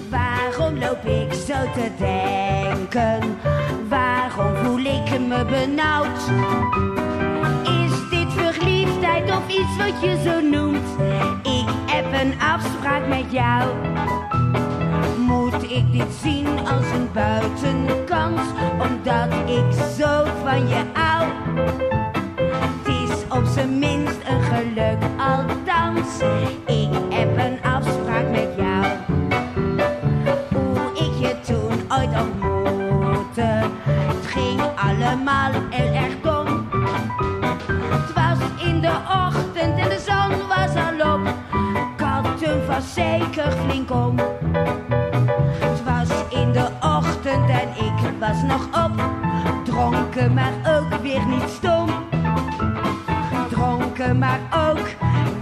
Waarom 0.10 0.80
loop 0.80 1.06
ik 1.06 1.34
zo 1.34 1.54
te 1.74 1.88
denken? 2.00 2.43
Waarom 2.94 4.56
voel 4.56 4.80
ik 4.80 5.20
me 5.20 5.46
benauwd? 5.46 6.20
Is 7.64 8.10
dit 8.10 8.34
verliefdheid 8.34 9.32
of 9.32 9.48
iets 9.48 9.78
wat 9.78 10.02
je 10.02 10.22
zo 10.24 10.42
noemt? 10.42 10.88
Ik 11.44 11.70
heb 11.86 12.06
een 12.22 12.34
afspraak 12.40 13.08
met 13.08 13.32
jou. 13.32 13.70
Moet 15.18 15.64
ik 15.64 15.92
dit 15.92 16.14
zien 16.22 16.48
als 16.60 16.86
een 16.94 17.10
buitenkans? 17.14 18.42
Omdat 18.80 19.34
ik 19.46 19.84
zo 19.98 20.26
van 20.44 20.68
je 20.68 20.84
hou. 20.94 21.28
Het 22.38 22.88
is 22.88 23.38
op 23.38 23.46
zijn 23.46 23.80
minst 23.80 24.20
een 24.28 24.42
geluk, 24.42 24.98
althans. 25.18 26.20
Ik 26.66 26.90
heb 27.10 27.38
een 27.38 27.72
afspraak 27.72 28.30
met 28.30 28.42
jou 28.42 28.53
allemaal 35.04 35.52
heel 35.70 35.94
erg 35.94 36.22
dom. 36.22 36.68
Het 37.90 38.14
was 38.14 38.64
in 38.68 38.82
de 38.82 38.94
ochtend 39.26 39.80
en 39.80 39.90
de 39.90 40.00
zon 40.06 40.48
was 40.48 40.76
al 40.76 41.14
op. 41.14 41.44
Hem 42.54 42.62
vast 42.66 42.94
zeker 42.94 43.52
flink 43.52 43.92
om. 43.92 44.20
Het 45.60 45.84
was 45.84 46.10
in 46.30 46.52
de 46.52 46.68
ochtend 46.82 47.50
en 47.50 47.70
ik 47.70 48.20
was 48.20 48.42
nog 48.42 48.86
op. 48.86 49.04
Dronken, 49.64 50.34
maar 50.34 50.54
ook 50.68 51.02
weer 51.02 51.26
niet 51.26 51.50
stom. 51.50 51.90
Dronken, 53.50 54.18
maar 54.18 54.40
ook 54.70 54.90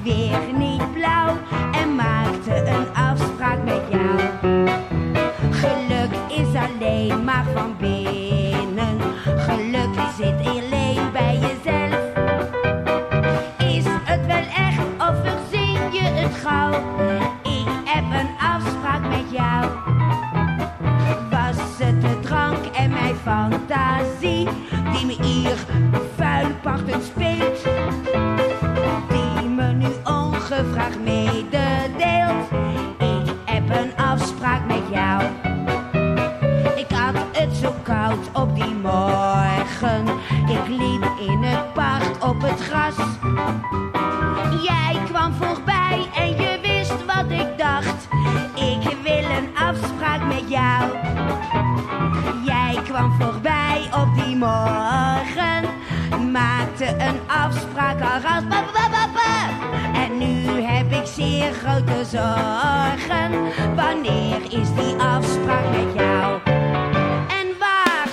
weer 0.04 0.40
niet 0.58 0.94
blauw. 0.94 1.38
En 1.72 1.96
maakte 1.96 2.56
een 2.56 2.96
afspraak 2.96 3.64
met 3.64 3.82
jou. 3.90 4.20
Geluk 5.52 6.12
is 6.28 6.56
alleen 6.56 7.24
maar 7.24 7.46
van 7.54 7.76
binnen. 7.78 8.31
Kwam 52.92 53.12
voorbij 53.20 53.90
op 53.94 54.24
die 54.26 54.36
morgen. 54.36 55.64
Maakte 56.32 56.86
een 56.86 57.20
afspraak 57.28 58.02
al 58.02 58.22
ras. 58.22 58.44
En 59.94 60.18
nu 60.18 60.62
heb 60.62 60.92
ik 60.92 61.06
zeer 61.06 61.52
grote 61.54 62.06
zorgen. 62.06 63.32
Wanneer 63.76 64.42
is 64.44 64.74
die 64.74 64.96
afspraak 64.96 65.70
met 65.72 65.94
jou? 65.96 66.40
En 67.28 67.48
waar? 67.60 68.10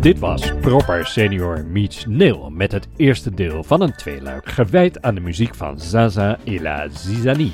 Dit 0.00 0.18
was 0.18 0.52
Proper 0.60 1.06
Senior 1.06 1.64
Meets 1.66 2.06
Nil 2.06 2.50
met 2.50 2.72
het 2.72 2.88
eerste 2.96 3.34
deel 3.34 3.64
van 3.64 3.80
een 3.80 3.94
tweeluik 3.96 4.48
gewijd 4.48 5.02
aan 5.02 5.14
de 5.14 5.20
muziek 5.20 5.54
van 5.54 5.78
Zaza 5.78 6.38
Ela 6.44 6.88
Zizani. 6.88 7.52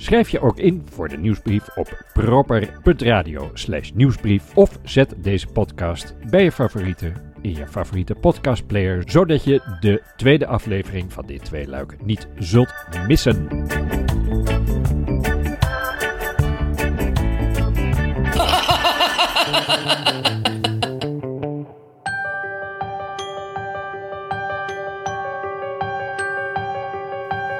Schrijf 0.00 0.28
je 0.28 0.40
ook 0.40 0.58
in 0.58 0.82
voor 0.90 1.08
de 1.08 1.16
nieuwsbrief 1.16 1.68
op 1.76 2.04
proper.radio 2.12 3.50
nieuwsbrief 3.94 4.56
of 4.56 4.78
zet 4.82 5.14
deze 5.16 5.46
podcast 5.46 6.14
bij 6.30 6.42
je 6.42 6.52
favoriete 6.52 7.12
in 7.40 7.54
je 7.54 7.66
favoriete 7.66 8.14
podcastplayer, 8.14 9.02
zodat 9.06 9.44
je 9.44 9.62
de 9.80 10.02
tweede 10.16 10.46
aflevering 10.46 11.12
van 11.12 11.26
dit 11.26 11.44
tweeluik 11.44 11.96
niet 12.04 12.28
zult 12.38 12.74
missen. 13.06 13.66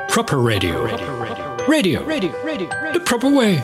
Proper 0.07 0.53
radio. 0.53 1.18
Radio. 1.69 2.03
Radio. 2.05 2.33
Radio. 2.43 2.67
The 2.95 3.01
proper 3.01 3.29
way. 3.29 3.63